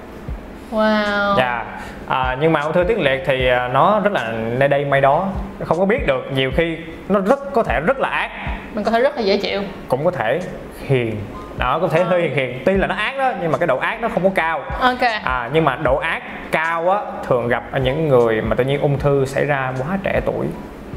Wow. 0.70 1.36
Dạ. 1.36 1.56
Yeah. 1.56 1.66
À, 2.08 2.36
nhưng 2.40 2.52
mà 2.52 2.60
ung 2.60 2.72
thư 2.72 2.84
tuyến 2.84 2.98
liệt 2.98 3.22
thì 3.26 3.48
à, 3.48 3.68
nó 3.68 4.00
rất 4.00 4.12
là 4.12 4.32
nơi 4.32 4.68
đây 4.68 4.84
may 4.84 5.00
đó, 5.00 5.28
không 5.64 5.78
có 5.78 5.84
biết 5.84 6.06
được. 6.06 6.24
Nhiều 6.34 6.50
khi 6.56 6.76
nó 7.08 7.20
rất 7.20 7.52
có 7.52 7.62
thể 7.62 7.80
rất 7.80 7.98
là 7.98 8.08
ác. 8.08 8.30
Mình 8.74 8.84
có 8.84 8.90
thể 8.90 9.00
rất 9.00 9.16
là 9.16 9.22
dễ 9.22 9.36
chịu. 9.36 9.62
Cũng 9.88 10.04
có 10.04 10.10
thể 10.10 10.40
hiền 10.86 11.16
đó 11.58 11.78
có 11.78 11.88
thể 11.88 12.02
hơi 12.04 12.22
hiền 12.22 12.34
hiền 12.34 12.62
tuy 12.66 12.76
là 12.76 12.86
nó 12.86 12.94
ác 12.94 13.18
đó 13.18 13.32
nhưng 13.42 13.52
mà 13.52 13.58
cái 13.58 13.66
độ 13.66 13.78
ác 13.78 14.00
nó 14.00 14.08
không 14.08 14.24
có 14.24 14.30
cao 14.34 14.62
ok 14.80 15.00
à 15.24 15.50
nhưng 15.52 15.64
mà 15.64 15.76
độ 15.76 15.96
ác 15.96 16.22
cao 16.52 16.90
á 16.90 17.00
thường 17.26 17.48
gặp 17.48 17.62
ở 17.72 17.78
những 17.78 18.08
người 18.08 18.40
mà 18.40 18.56
tự 18.56 18.64
nhiên 18.64 18.80
ung 18.80 18.98
thư 18.98 19.24
xảy 19.24 19.44
ra 19.44 19.72
quá 19.78 19.98
trẻ 20.02 20.20
tuổi 20.26 20.46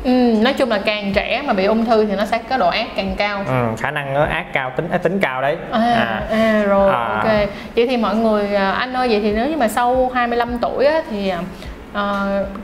Ừ, 0.04 0.12
nói 0.42 0.54
chung 0.54 0.70
là 0.70 0.80
càng 0.86 1.12
trẻ 1.16 1.44
mà 1.48 1.54
bị 1.54 1.66
ung 1.66 1.86
thư 1.86 2.06
thì 2.06 2.16
nó 2.16 2.26
sẽ 2.26 2.40
có 2.50 2.58
độ 2.58 2.70
ác 2.70 2.88
càng 2.96 3.16
cao 3.18 3.44
ừ, 3.48 3.66
khả 3.78 3.92
năng 3.92 4.14
nó 4.14 4.24
ác 4.24 4.46
cao 4.54 4.72
tính 4.76 4.88
tính 5.04 5.20
cao 5.20 5.42
đấy 5.42 5.58
à, 5.72 5.80
à. 5.80 6.22
à 6.32 6.64
rồi 6.68 6.92
à. 6.92 7.22
ok 7.24 7.50
vậy 7.76 7.88
thì 7.88 7.98
mọi 7.98 8.16
người 8.16 8.56
à, 8.56 8.72
anh 8.72 8.94
ơi 8.94 9.08
vậy 9.08 9.20
thì 9.22 9.32
nếu 9.32 9.50
như 9.50 9.58
mà 9.58 9.68
sau 9.68 10.12
25 10.14 10.58
tuổi 10.62 10.86
á, 10.86 11.02
thì 11.10 11.34
uh, 11.92 11.98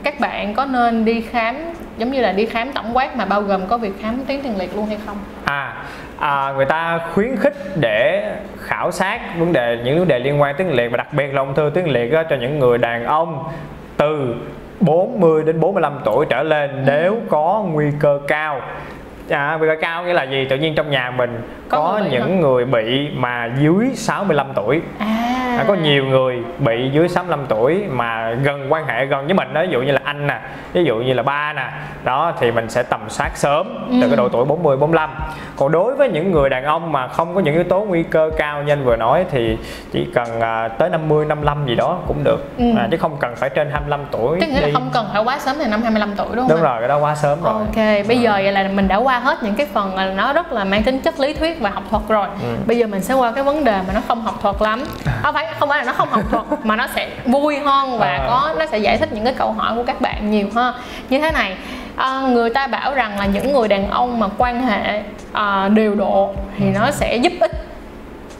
các 0.02 0.20
bạn 0.20 0.54
có 0.54 0.64
nên 0.64 1.04
đi 1.04 1.20
khám 1.20 1.56
giống 1.98 2.12
như 2.12 2.20
là 2.20 2.32
đi 2.32 2.46
khám 2.46 2.72
tổng 2.72 2.96
quát 2.96 3.16
mà 3.16 3.24
bao 3.24 3.42
gồm 3.42 3.66
có 3.66 3.78
việc 3.78 3.92
khám 4.00 4.24
tuyến 4.24 4.42
tiền 4.42 4.58
liệt 4.58 4.76
luôn 4.76 4.86
hay 4.86 4.98
không 5.06 5.16
à 5.44 5.74
à, 6.18 6.52
người 6.56 6.64
ta 6.64 7.00
khuyến 7.14 7.36
khích 7.36 7.54
để 7.76 8.32
khảo 8.60 8.90
sát 8.90 9.20
vấn 9.38 9.52
đề 9.52 9.78
những 9.84 9.98
vấn 9.98 10.08
đề 10.08 10.18
liên 10.18 10.40
quan 10.40 10.54
tuyến 10.58 10.68
liệt 10.68 10.88
và 10.90 10.96
đặc 10.96 11.12
biệt 11.12 11.34
là 11.34 11.40
ung 11.40 11.54
thư 11.54 11.70
tuyến 11.74 11.84
liệt 11.84 12.12
đó, 12.12 12.22
cho 12.30 12.36
những 12.36 12.58
người 12.58 12.78
đàn 12.78 13.04
ông 13.04 13.44
từ 13.96 14.34
40 14.80 15.44
đến 15.44 15.60
45 15.60 16.00
tuổi 16.04 16.26
trở 16.28 16.42
lên 16.42 16.70
nếu 16.86 17.16
có 17.28 17.64
nguy 17.72 17.86
cơ 18.00 18.20
cao. 18.28 18.60
À, 19.30 19.56
nguy 19.58 19.68
cơ 19.68 19.76
cao 19.80 20.04
nghĩa 20.04 20.12
là 20.12 20.22
gì? 20.22 20.44
Tự 20.44 20.56
nhiên 20.56 20.74
trong 20.74 20.90
nhà 20.90 21.10
mình 21.10 21.40
có, 21.68 21.78
có 21.78 21.98
người 21.98 22.10
những 22.10 22.40
người 22.40 22.64
bị 22.64 23.08
mà 23.14 23.50
dưới 23.60 23.90
65 23.94 24.46
tuổi. 24.54 24.80
À 24.98 25.35
à, 25.58 25.64
có 25.68 25.74
nhiều 25.74 26.04
người 26.04 26.42
bị 26.58 26.90
dưới 26.92 27.08
65 27.08 27.46
tuổi 27.48 27.84
mà 27.90 28.30
gần 28.30 28.72
quan 28.72 28.86
hệ 28.86 29.06
gần 29.06 29.24
với 29.24 29.34
mình 29.34 29.54
đó 29.54 29.62
ví 29.62 29.68
dụ 29.70 29.82
như 29.82 29.92
là 29.92 30.00
anh 30.04 30.26
nè 30.26 30.40
ví 30.72 30.84
dụ 30.84 30.96
như 30.96 31.12
là 31.12 31.22
ba 31.22 31.52
nè 31.52 31.70
đó 32.04 32.32
thì 32.40 32.50
mình 32.50 32.70
sẽ 32.70 32.82
tầm 32.82 33.00
soát 33.08 33.30
sớm 33.34 33.88
từ 33.90 34.00
ừ. 34.00 34.08
cái 34.08 34.16
độ 34.16 34.28
tuổi 34.28 34.44
40 34.44 34.76
45 34.76 35.10
còn 35.56 35.72
đối 35.72 35.94
với 35.94 36.08
những 36.08 36.32
người 36.32 36.50
đàn 36.50 36.64
ông 36.64 36.92
mà 36.92 37.08
không 37.08 37.34
có 37.34 37.40
những 37.40 37.54
yếu 37.54 37.64
tố 37.64 37.80
nguy 37.80 38.02
cơ 38.02 38.30
cao 38.38 38.62
như 38.62 38.72
anh 38.72 38.84
vừa 38.84 38.96
nói 38.96 39.24
thì 39.30 39.58
chỉ 39.92 40.06
cần 40.14 40.40
à, 40.40 40.68
tới 40.68 40.90
50 40.90 41.24
55 41.24 41.66
gì 41.66 41.74
đó 41.74 41.98
cũng 42.06 42.24
được. 42.24 42.50
Ừ. 42.58 42.64
à, 42.76 42.88
chứ 42.90 42.96
không 42.96 43.16
cần 43.20 43.36
phải 43.36 43.50
trên 43.50 43.70
25 43.70 44.00
tuổi 44.10 44.40
tức 44.40 44.46
nghĩa 44.46 44.60
là 44.60 44.68
không 44.74 44.90
cần 44.92 45.06
phải 45.12 45.22
quá 45.24 45.38
sớm 45.38 45.56
thì 45.58 45.66
năm 45.70 45.82
25 45.82 46.10
tuổi 46.16 46.26
đúng 46.32 46.48
không 46.48 46.48
đúng 46.48 46.62
rồi 46.62 46.76
cái 46.78 46.88
đó 46.88 46.98
quá 46.98 47.14
sớm 47.14 47.38
rồi. 47.42 47.52
Ok 47.52 48.06
bây 48.08 48.18
giờ 48.18 48.32
vậy 48.32 48.52
là 48.52 48.68
mình 48.74 48.88
đã 48.88 48.96
qua 48.96 49.18
hết 49.18 49.42
những 49.42 49.54
cái 49.54 49.66
phần 49.72 49.94
là 49.94 50.06
nó 50.06 50.32
rất 50.32 50.52
là 50.52 50.64
mang 50.64 50.82
tính 50.82 51.00
chất 51.00 51.20
lý 51.20 51.34
thuyết 51.34 51.60
và 51.60 51.70
học 51.70 51.84
thuật 51.90 52.02
rồi. 52.08 52.26
Ừ. 52.42 52.48
bây 52.66 52.78
giờ 52.78 52.86
mình 52.86 53.02
sẽ 53.02 53.14
qua 53.14 53.32
cái 53.32 53.44
vấn 53.44 53.64
đề 53.64 53.80
mà 53.86 53.94
nó 53.94 54.00
không 54.08 54.20
học 54.20 54.34
thuật 54.42 54.62
lắm. 54.62 54.84
Không 55.22 55.34
phải 55.34 55.45
không 55.58 55.68
phải 55.68 55.78
là 55.78 55.84
nó 55.84 55.92
không 55.92 56.08
học 56.08 56.22
thuật 56.30 56.44
mà 56.64 56.76
nó 56.76 56.86
sẽ 56.94 57.08
vui 57.24 57.58
hơn 57.58 57.98
và 57.98 58.06
à. 58.06 58.24
có 58.28 58.54
nó 58.58 58.66
sẽ 58.66 58.78
giải 58.78 58.98
thích 58.98 59.12
những 59.12 59.24
cái 59.24 59.34
câu 59.34 59.52
hỏi 59.52 59.74
của 59.76 59.82
các 59.82 60.00
bạn 60.00 60.30
nhiều 60.30 60.48
hơn. 60.54 60.74
Như 61.10 61.20
thế 61.20 61.30
này 61.30 61.56
à, 61.96 62.20
người 62.20 62.50
ta 62.50 62.66
bảo 62.66 62.94
rằng 62.94 63.18
là 63.18 63.26
những 63.26 63.52
người 63.52 63.68
đàn 63.68 63.90
ông 63.90 64.20
mà 64.20 64.26
quan 64.38 64.66
hệ 64.66 65.02
à, 65.32 65.68
điều 65.68 65.94
độ 65.94 66.34
thì 66.58 66.64
nó 66.74 66.90
sẽ 66.90 67.16
giúp 67.16 67.32
ích 67.40 67.52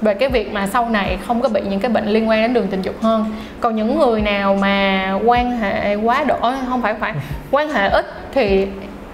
về 0.01 0.15
cái 0.15 0.29
việc 0.29 0.53
mà 0.53 0.67
sau 0.67 0.89
này 0.89 1.19
không 1.27 1.41
có 1.41 1.49
bị 1.49 1.61
những 1.69 1.81
cái 1.81 1.91
bệnh 1.91 2.07
liên 2.07 2.29
quan 2.29 2.43
đến 2.43 2.55
đường 2.55 2.67
tình 2.69 2.83
dục 2.83 3.03
hơn. 3.03 3.25
Còn 3.61 3.77
những 3.77 3.99
người 3.99 4.23
nào 4.23 4.55
mà 4.61 5.13
quan 5.25 5.59
hệ 5.59 5.95
quá 5.95 6.25
độ 6.25 6.37
không 6.69 6.83
phải 6.83 6.95
phải 6.95 7.15
quan 7.51 7.71
hệ 7.71 7.89
ít 7.89 8.07
thì 8.33 8.67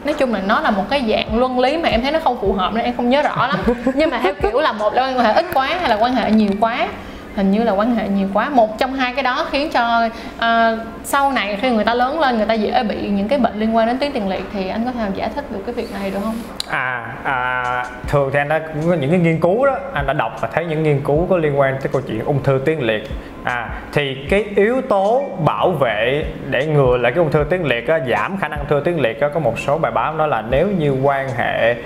nói 0.05 0.15
chung 0.15 0.35
là 0.35 0.41
nó 0.47 0.61
là 0.61 0.71
một 0.71 0.85
cái 0.91 1.05
dạng 1.09 1.39
luân 1.39 1.59
lý 1.59 1.77
mà 1.77 1.89
em 1.89 2.03
thấy 2.03 2.13
nó 2.13 2.19
không 2.25 2.41
phù 2.41 2.53
hợp 2.53 2.75
nên 2.75 2.85
em 2.85 2.95
không 2.97 3.11
nhớ 3.11 3.23
rõ 3.23 3.47
lắm. 3.47 3.59
Nhưng 3.95 4.11
mà 4.11 4.21
theo 4.23 4.35
kiểu 4.43 4.61
là 4.61 4.73
một 4.73 4.95
là 4.95 5.03
quan 5.03 5.19
hệ 5.19 5.33
ít 5.33 5.47
quá 5.55 5.67
hay 5.81 5.89
là 5.89 5.97
quan 5.97 6.15
hệ 6.15 6.31
nhiều 6.31 6.51
quá 6.61 6.89
hình 7.37 7.51
như 7.51 7.63
là 7.63 7.73
quan 7.73 7.95
hệ 7.95 8.09
nhiều 8.09 8.29
quá. 8.35 8.49
Một 8.49 8.79
trong 8.79 8.95
hai 8.95 9.15
cái 9.15 9.23
đó 9.23 9.47
khiến 9.51 9.71
cho 9.71 10.09
uh, 10.37 10.79
sau 11.05 11.33
này 11.33 11.59
khi 11.61 11.71
người 11.71 11.85
ta 11.85 11.95
lớn 11.95 12.21
lên 12.21 12.37
người 12.37 12.47
ta 12.47 12.55
dễ 12.55 12.83
bị 12.83 13.09
những 13.09 13.29
cái 13.29 13.39
bệnh 13.39 13.61
liên 13.61 13.77
quan 13.77 13.87
đến 13.87 13.99
tuyến 13.99 14.13
tiền 14.13 14.29
liệt 14.29 14.45
thì 14.53 14.69
anh 14.69 14.85
có 14.85 14.93
thể 14.93 15.09
giải 15.15 15.31
thích 15.35 15.45
được 15.53 15.61
cái 15.67 15.75
việc 15.75 15.93
này 16.01 16.11
được 16.11 16.19
không? 16.23 16.37
À, 16.69 17.15
à 17.25 17.85
thường 18.09 18.31
thì 18.33 18.39
anh 18.39 18.49
đã 18.49 18.59
cũng 18.59 18.91
có 18.91 18.95
những 18.95 19.11
cái 19.11 19.19
nghiên 19.19 19.41
cứu 19.41 19.67
đó. 19.67 19.79
Anh 19.95 20.07
đã 20.07 20.13
đọc 20.13 20.39
và 20.41 20.49
thấy 20.53 20.65
những 20.65 20.83
nghiên 20.83 21.01
cứu 21.01 21.27
có 21.31 21.37
liên 21.37 21.59
quan 21.59 21.77
tới 21.81 21.89
câu 21.93 22.03
chuyện 22.09 22.25
ung 22.25 22.43
thư 22.43 22.61
tuyến 22.67 22.79
liệt. 22.79 23.11
À 23.45 23.69
thì 23.93 24.17
cái 24.31 24.45
yếu 24.57 24.81
tố 24.81 25.25
bảo 25.45 25.71
vệ 25.71 26.25
để 26.51 26.67
ngừa 26.67 26.97
lại 26.97 27.13
cái 27.13 27.19
ung 27.19 27.31
thư 27.31 27.45
tuyến 27.51 27.63
liệt 27.63 27.89
á, 27.89 28.01
giảm 28.09 28.37
khả 28.37 28.49
năng 28.49 28.59
ung 28.59 28.69
thư 28.69 28.83
tuyến 28.85 28.97
liệt 28.97 29.21
á, 29.21 29.29
có 29.35 29.41
một 29.41 29.59
số 29.59 29.79
bài 29.79 29.93
báo 29.93 30.17
đó 30.19 30.27
là 30.27 30.43
nếu 30.51 30.69
như 30.69 30.93
quan 31.03 31.29
hệ 31.29 31.77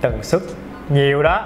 tần 0.00 0.18
suất 0.22 0.42
nhiều 0.88 1.22
đó 1.22 1.44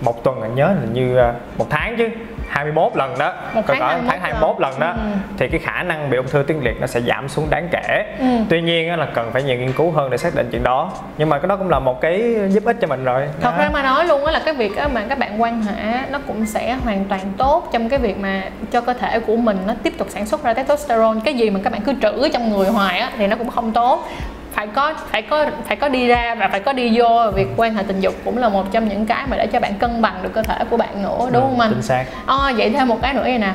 một 0.00 0.24
tuần 0.24 0.42
anh 0.42 0.54
nhớ 0.54 0.66
là 0.66 0.86
như 0.92 1.16
à, 1.16 1.32
một 1.58 1.66
tháng 1.70 1.96
chứ 1.96 2.08
21 2.48 2.96
lần 2.96 3.18
đó. 3.18 3.32
Một 3.54 3.62
tháng, 3.66 3.80
có 3.80 3.86
21 3.86 4.10
tháng 4.10 4.20
21 4.20 4.56
lần, 4.60 4.70
lần 4.70 4.80
đó 4.80 4.88
ừ. 4.88 5.10
thì 5.38 5.48
cái 5.48 5.60
khả 5.60 5.82
năng 5.82 6.10
bị 6.10 6.16
ung 6.16 6.28
thư 6.28 6.44
tuyến 6.48 6.58
liệt 6.60 6.80
nó 6.80 6.86
sẽ 6.86 7.00
giảm 7.00 7.28
xuống 7.28 7.46
đáng 7.50 7.68
kể. 7.72 8.16
Ừ. 8.18 8.26
tuy 8.48 8.62
nhiên 8.62 8.98
là 8.98 9.06
cần 9.14 9.30
phải 9.32 9.42
nhiều 9.42 9.58
nghiên 9.58 9.72
cứu 9.72 9.90
hơn 9.90 10.10
để 10.10 10.16
xác 10.16 10.34
định 10.34 10.48
chuyện 10.52 10.62
đó. 10.62 10.92
Nhưng 11.18 11.28
mà 11.28 11.38
cái 11.38 11.48
đó 11.48 11.56
cũng 11.56 11.68
là 11.68 11.78
một 11.78 12.00
cái 12.00 12.36
giúp 12.48 12.64
ích 12.64 12.76
cho 12.80 12.86
mình 12.86 13.04
rồi. 13.04 13.28
Thật 13.40 13.50
đó. 13.50 13.64
ra 13.64 13.70
mà 13.72 13.82
nói 13.82 14.04
luôn 14.04 14.24
á 14.24 14.32
là 14.32 14.42
cái 14.44 14.54
việc 14.54 14.72
mà 14.92 15.04
các 15.08 15.18
bạn 15.18 15.42
quan 15.42 15.62
hệ 15.62 16.00
nó 16.10 16.18
cũng 16.26 16.46
sẽ 16.46 16.72
hoàn 16.84 17.04
toàn 17.04 17.20
tốt 17.36 17.68
trong 17.72 17.88
cái 17.88 17.98
việc 17.98 18.18
mà 18.18 18.42
cho 18.72 18.80
cơ 18.80 18.92
thể 18.92 19.20
của 19.20 19.36
mình 19.36 19.58
nó 19.66 19.74
tiếp 19.82 19.92
tục 19.98 20.06
sản 20.10 20.26
xuất 20.26 20.42
ra 20.42 20.54
testosterone. 20.54 21.20
Cái 21.24 21.34
gì 21.34 21.50
mà 21.50 21.60
các 21.64 21.72
bạn 21.72 21.80
cứ 21.82 21.94
trữ 22.02 22.28
trong 22.32 22.50
người 22.50 22.68
hoài 22.68 22.98
á 22.98 23.10
thì 23.18 23.26
nó 23.26 23.36
cũng 23.36 23.50
không 23.50 23.72
tốt 23.72 24.08
phải 24.56 24.66
có 24.66 24.92
phải 25.10 25.22
có 25.22 25.46
phải 25.64 25.76
có 25.76 25.88
đi 25.88 26.06
ra 26.06 26.34
và 26.34 26.48
phải 26.48 26.60
có 26.60 26.72
đi 26.72 26.98
vô 26.98 27.30
việc 27.34 27.48
quan 27.56 27.74
hệ 27.74 27.82
tình 27.82 28.00
dục 28.00 28.14
cũng 28.24 28.38
là 28.38 28.48
một 28.48 28.72
trong 28.72 28.88
những 28.88 29.06
cái 29.06 29.26
mà 29.30 29.36
để 29.36 29.46
cho 29.46 29.60
bạn 29.60 29.74
cân 29.74 30.02
bằng 30.02 30.14
được 30.22 30.32
cơ 30.32 30.42
thể 30.42 30.58
của 30.70 30.76
bạn 30.76 31.02
nữa 31.02 31.18
đúng 31.32 31.42
ừ, 31.42 31.48
không 31.48 31.60
anh? 31.60 31.70
Chính 31.70 31.82
xác. 31.82 32.04
À, 32.26 32.52
vậy 32.56 32.70
thêm 32.70 32.88
một 32.88 33.02
cái 33.02 33.14
nữa 33.14 33.22
vậy 33.22 33.38
nè. 33.38 33.52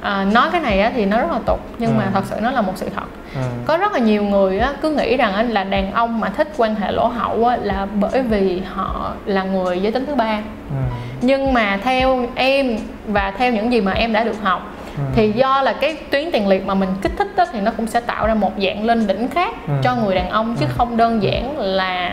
À, 0.00 0.26
nói 0.32 0.48
cái 0.52 0.60
này 0.60 0.80
á, 0.80 0.92
thì 0.94 1.04
nó 1.04 1.20
rất 1.20 1.30
là 1.32 1.38
tục 1.46 1.60
nhưng 1.78 1.90
ừ. 1.90 1.94
mà 1.98 2.10
thật 2.14 2.24
sự 2.30 2.36
nó 2.40 2.50
là 2.50 2.60
một 2.60 2.72
sự 2.76 2.88
thật 2.96 3.04
ừ. 3.34 3.40
có 3.66 3.76
rất 3.76 3.92
là 3.92 3.98
nhiều 3.98 4.22
người 4.22 4.58
á, 4.58 4.72
cứ 4.82 4.90
nghĩ 4.90 5.16
rằng 5.16 5.34
á, 5.34 5.42
là 5.42 5.64
đàn 5.64 5.92
ông 5.92 6.20
mà 6.20 6.28
thích 6.28 6.48
quan 6.56 6.74
hệ 6.74 6.92
lỗ 6.92 7.06
hậu 7.06 7.46
á, 7.46 7.56
là 7.62 7.86
bởi 8.00 8.22
vì 8.22 8.62
họ 8.74 9.12
là 9.26 9.42
người 9.42 9.80
giới 9.80 9.92
tính 9.92 10.06
thứ 10.06 10.14
ba 10.14 10.40
ừ. 10.70 10.76
nhưng 11.20 11.52
mà 11.52 11.78
theo 11.84 12.26
em 12.34 12.78
và 13.06 13.32
theo 13.38 13.52
những 13.52 13.72
gì 13.72 13.80
mà 13.80 13.92
em 13.92 14.12
đã 14.12 14.24
được 14.24 14.36
học 14.42 14.73
Ừ. 14.96 15.02
thì 15.14 15.32
do 15.32 15.62
là 15.62 15.72
cái 15.72 15.96
tuyến 16.10 16.30
tiền 16.32 16.48
liệt 16.48 16.66
mà 16.66 16.74
mình 16.74 16.88
kích 17.02 17.12
thích 17.18 17.28
đó, 17.36 17.44
thì 17.52 17.60
nó 17.60 17.70
cũng 17.76 17.86
sẽ 17.86 18.00
tạo 18.00 18.26
ra 18.26 18.34
một 18.34 18.52
dạng 18.58 18.84
lên 18.84 19.06
đỉnh 19.06 19.28
khác 19.28 19.54
ừ. 19.68 19.74
cho 19.82 19.96
người 19.96 20.14
đàn 20.14 20.30
ông 20.30 20.56
chứ 20.60 20.66
ừ. 20.66 20.72
không 20.76 20.96
đơn 20.96 21.22
giản 21.22 21.58
là 21.58 22.12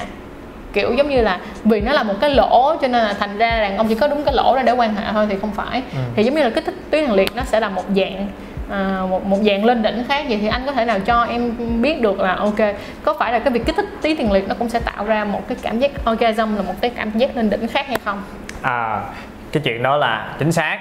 kiểu 0.74 0.94
giống 0.94 1.10
như 1.10 1.22
là 1.22 1.40
vì 1.64 1.82
nó 1.82 1.94
là 1.94 2.04
một 2.04 2.14
cái 2.22 2.30
lỗ 2.30 2.76
cho 2.82 2.88
nên 2.88 3.04
là 3.04 3.14
thành 3.20 3.38
ra 3.38 3.62
đàn 3.62 3.78
ông 3.78 3.88
chỉ 3.88 3.96
có 3.96 4.08
đúng 4.08 4.24
cái 4.24 4.34
lỗ 4.34 4.56
đó 4.56 4.62
để 4.62 4.72
quan 4.72 4.96
hệ 4.96 5.04
thôi 5.12 5.28
thì 5.30 5.36
không 5.42 5.52
phải 5.52 5.82
ừ. 5.94 6.00
thì 6.16 6.24
giống 6.24 6.36
như 6.36 6.44
là 6.44 6.50
kích 6.50 6.66
thích 6.66 6.76
tuyến 6.90 7.06
tiền 7.06 7.16
liệt 7.16 7.36
nó 7.36 7.44
sẽ 7.44 7.60
là 7.60 7.70
một 7.70 7.84
dạng 7.96 8.28
à, 8.70 9.02
một 9.10 9.26
một 9.26 9.38
dạng 9.42 9.66
lên 9.66 9.82
đỉnh 9.82 10.04
khác 10.08 10.26
vậy 10.30 10.38
thì 10.42 10.48
anh 10.48 10.62
có 10.66 10.72
thể 10.72 10.86
nào 10.86 11.00
cho 11.00 11.24
em 11.24 11.52
biết 11.82 12.02
được 12.02 12.20
là 12.20 12.36
ok 12.36 12.60
có 13.04 13.14
phải 13.14 13.34
là 13.34 13.40
cái 13.40 13.54
việc 13.54 13.66
kích 13.66 13.76
thích 13.76 13.86
tuyến 14.02 14.18
tiền 14.18 14.32
liệt 14.32 14.48
nó 14.48 14.56
cũng 14.60 14.70
sẽ 14.70 14.80
tạo 14.80 15.06
ra 15.06 15.26
một 15.26 15.48
cái 15.48 15.58
cảm 15.62 15.80
giác 15.80 15.92
orgasm 16.12 16.56
là 16.56 16.62
một 16.62 16.74
cái 16.82 16.92
cảm 16.96 17.12
giác 17.18 17.38
lên 17.38 17.50
đỉnh 17.50 17.68
khác 17.68 17.88
hay 17.88 17.98
không 18.06 18.24
à 18.62 19.02
cái 19.52 19.64
chuyện 19.64 19.84
đó 19.84 19.98
là 19.98 20.36
chính 20.40 20.52
xác 20.52 20.80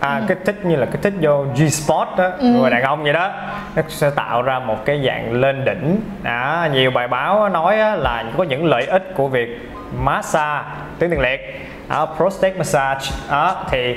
à, 0.00 0.16
ừ. 0.16 0.24
kích 0.28 0.38
thích 0.44 0.64
như 0.64 0.76
là 0.76 0.86
kích 0.86 1.02
thích 1.02 1.14
vô 1.20 1.44
G 1.56 1.68
spot 1.68 2.08
đó 2.16 2.30
ừ. 2.38 2.46
người 2.46 2.70
đàn 2.70 2.82
ông 2.82 3.02
vậy 3.02 3.12
đó 3.12 3.30
nó 3.76 3.82
sẽ 3.88 4.10
tạo 4.10 4.42
ra 4.42 4.58
một 4.58 4.84
cái 4.84 5.02
dạng 5.06 5.32
lên 5.32 5.64
đỉnh 5.64 6.00
à, 6.22 6.70
nhiều 6.72 6.90
bài 6.90 7.08
báo 7.08 7.48
nói 7.48 7.76
là 7.76 8.24
có 8.38 8.44
những 8.44 8.64
lợi 8.64 8.86
ích 8.86 9.12
của 9.14 9.28
việc 9.28 9.70
massage 10.00 10.64
tuyến 10.98 11.10
tiền 11.10 11.20
liệt 11.20 11.40
đó, 11.88 12.08
prostate 12.16 12.54
massage 12.54 13.10
đó, 13.30 13.64
thì 13.70 13.96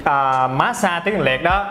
uh, 0.00 0.50
massage 0.50 1.00
tuyến 1.04 1.14
tiền 1.14 1.24
liệt 1.24 1.42
đó 1.42 1.66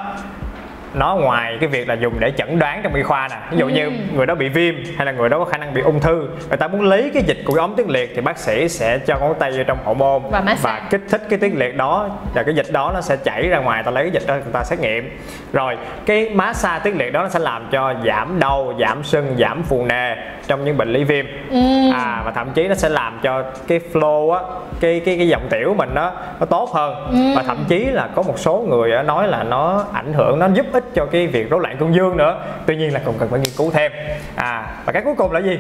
nó 0.94 1.16
ngoài 1.16 1.58
cái 1.60 1.70
việc 1.70 1.88
là 1.88 1.94
dùng 1.94 2.20
để 2.20 2.32
chẩn 2.38 2.60
đoán 2.60 2.82
trong 2.84 2.94
y 2.94 3.04
khoa 3.04 3.28
nè 3.28 3.38
ví 3.52 3.58
dụ 3.58 3.66
ừ. 3.66 3.72
như 3.72 3.92
người 4.16 4.26
đó 4.26 4.36
bị 4.36 4.50
viêm 4.50 4.76
hay 4.98 5.06
là 5.06 5.12
người 5.12 5.30
đó 5.30 5.40
có 5.40 5.46
khả 5.46 5.58
năng 5.58 5.74
bị 5.74 5.82
ung 5.82 6.00
thư 6.00 6.30
người 6.48 6.58
ta 6.58 6.68
muốn 6.68 6.82
lấy 6.82 7.12
cái 7.14 7.24
dịch 7.24 7.38
của 7.46 7.54
cái 7.54 7.62
ống 7.62 7.76
tuyến 7.76 7.88
liệt 7.88 8.12
thì 8.16 8.22
bác 8.22 8.38
sĩ 8.38 8.70
sẽ 8.70 8.98
cho 8.98 9.18
ngón 9.20 9.34
tay 9.40 9.52
vô 9.52 9.64
trong 9.68 9.78
hậu 9.86 9.94
môn 9.94 10.22
và, 10.32 10.56
và 10.62 10.88
kích 10.90 11.02
thích 11.10 11.22
cái 11.30 11.40
tuyến 11.40 11.52
liệt 11.52 11.78
đó 11.78 12.10
và 12.34 12.44
cái 12.44 12.56
dịch 12.56 12.72
đó 12.72 12.92
nó 12.94 13.02
sẽ 13.02 13.18
chảy 13.18 13.50
ra 13.50 13.60
ngoài 13.60 13.84
ta 13.84 13.92
lấy 13.92 14.04
cái 14.04 14.12
dịch 14.12 14.28
đó 14.28 14.34
người 14.34 14.54
ta 14.54 14.64
xét 14.64 14.80
nghiệm 14.80 15.18
rồi 15.54 15.78
cái 16.06 16.30
massage 16.30 16.84
tuyến 16.84 16.98
liệt 16.98 17.14
đó 17.14 17.24
nó 17.24 17.30
sẽ 17.30 17.40
làm 17.40 17.68
cho 17.72 17.94
giảm 18.06 18.40
đau 18.40 18.74
giảm 18.80 19.04
sưng 19.04 19.36
giảm 19.40 19.64
phù 19.64 19.86
nề 19.86 20.16
trong 20.48 20.66
những 20.66 20.78
bệnh 20.78 20.94
lý 20.94 21.04
viêm 21.04 21.26
ừ. 21.50 21.92
à 21.94 22.22
và 22.26 22.32
thậm 22.32 22.50
chí 22.54 22.68
nó 22.68 22.76
sẽ 22.76 22.90
làm 22.90 23.20
cho 23.24 23.44
cái 23.68 23.80
flow 23.94 24.32
á 24.32 24.42
cái 24.80 25.02
cái 25.06 25.18
cái 25.18 25.28
dòng 25.28 25.48
tiểu 25.50 25.74
mình 25.78 25.90
nó 25.94 26.12
nó 26.40 26.46
tốt 26.46 26.70
hơn 26.74 26.96
ừ. 27.12 27.36
và 27.36 27.44
thậm 27.44 27.58
chí 27.68 27.86
là 27.86 28.10
có 28.16 28.22
một 28.22 28.40
số 28.40 28.66
người 28.70 29.04
nói 29.04 29.28
là 29.28 29.44
nó 29.44 29.86
ảnh 29.94 30.14
hưởng 30.14 30.40
nó 30.40 30.48
giúp 30.54 30.66
ích 30.80 30.86
cho 30.96 31.06
cái 31.06 31.28
việc 31.28 31.50
rối 31.50 31.60
loạn 31.62 31.78
cương 31.80 31.96
dương 31.96 32.18
nữa. 32.18 32.44
Tuy 32.66 32.76
nhiên 32.76 32.94
là 32.94 33.02
còn 33.06 33.16
cần 33.20 33.30
phải 33.30 33.40
nghiên 33.40 33.54
cứu 33.58 33.72
thêm. 33.72 33.92
À 34.36 34.72
và 34.86 34.92
cái 34.92 35.02
cuối 35.06 35.16
cùng 35.18 35.32
là 35.32 35.40
gì? 35.40 35.60